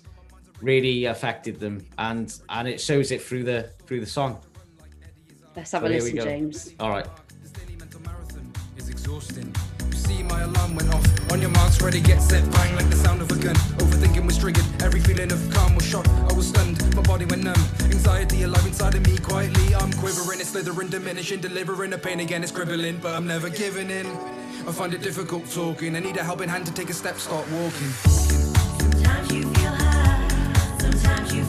[0.62, 4.40] really affected them, and and it shows it through the through the song.
[5.56, 6.18] Let's have So a here listen.
[6.18, 6.74] James.
[6.80, 7.08] All right.
[7.42, 9.54] This daily mental marathon is exhausting.
[9.88, 11.06] You see, my alarm went off.
[11.32, 13.56] On your marks, ready, get set, bang like the sound of a gun.
[13.56, 14.66] Overthinking was triggered.
[14.82, 16.08] Every feeling of calm was shot.
[16.08, 16.78] I was stunned.
[16.96, 17.64] My body went numb.
[17.84, 19.18] Anxiety alive inside of me.
[19.18, 20.40] Quietly, I'm quivering.
[20.40, 22.44] It's slithering, diminishing, delivering the pain again.
[22.44, 24.06] It's crippling, but I'm never giving in.
[24.68, 25.96] I find it difficult talking.
[25.96, 27.90] I need a helping hand to take a step, start walking.
[28.80, 31.44] Sometimes you feel high, sometimes you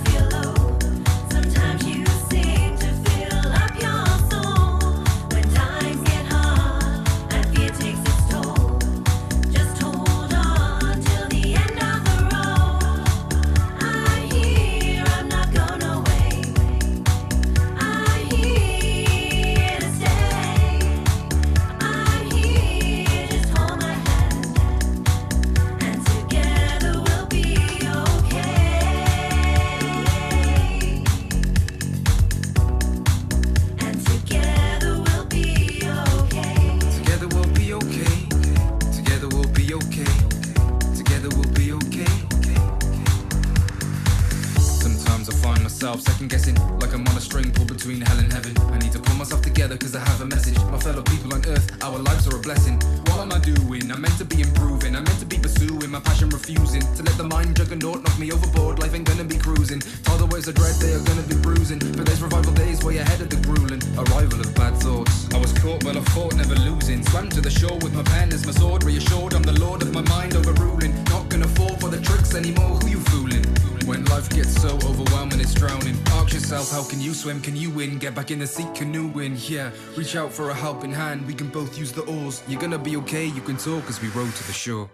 [78.32, 79.36] in the seat, canoeing.
[79.36, 81.26] Yeah, reach out for a helping hand.
[81.26, 82.42] We can both use the oars.
[82.48, 84.90] You're gonna be okay, you can talk as we row to the shore.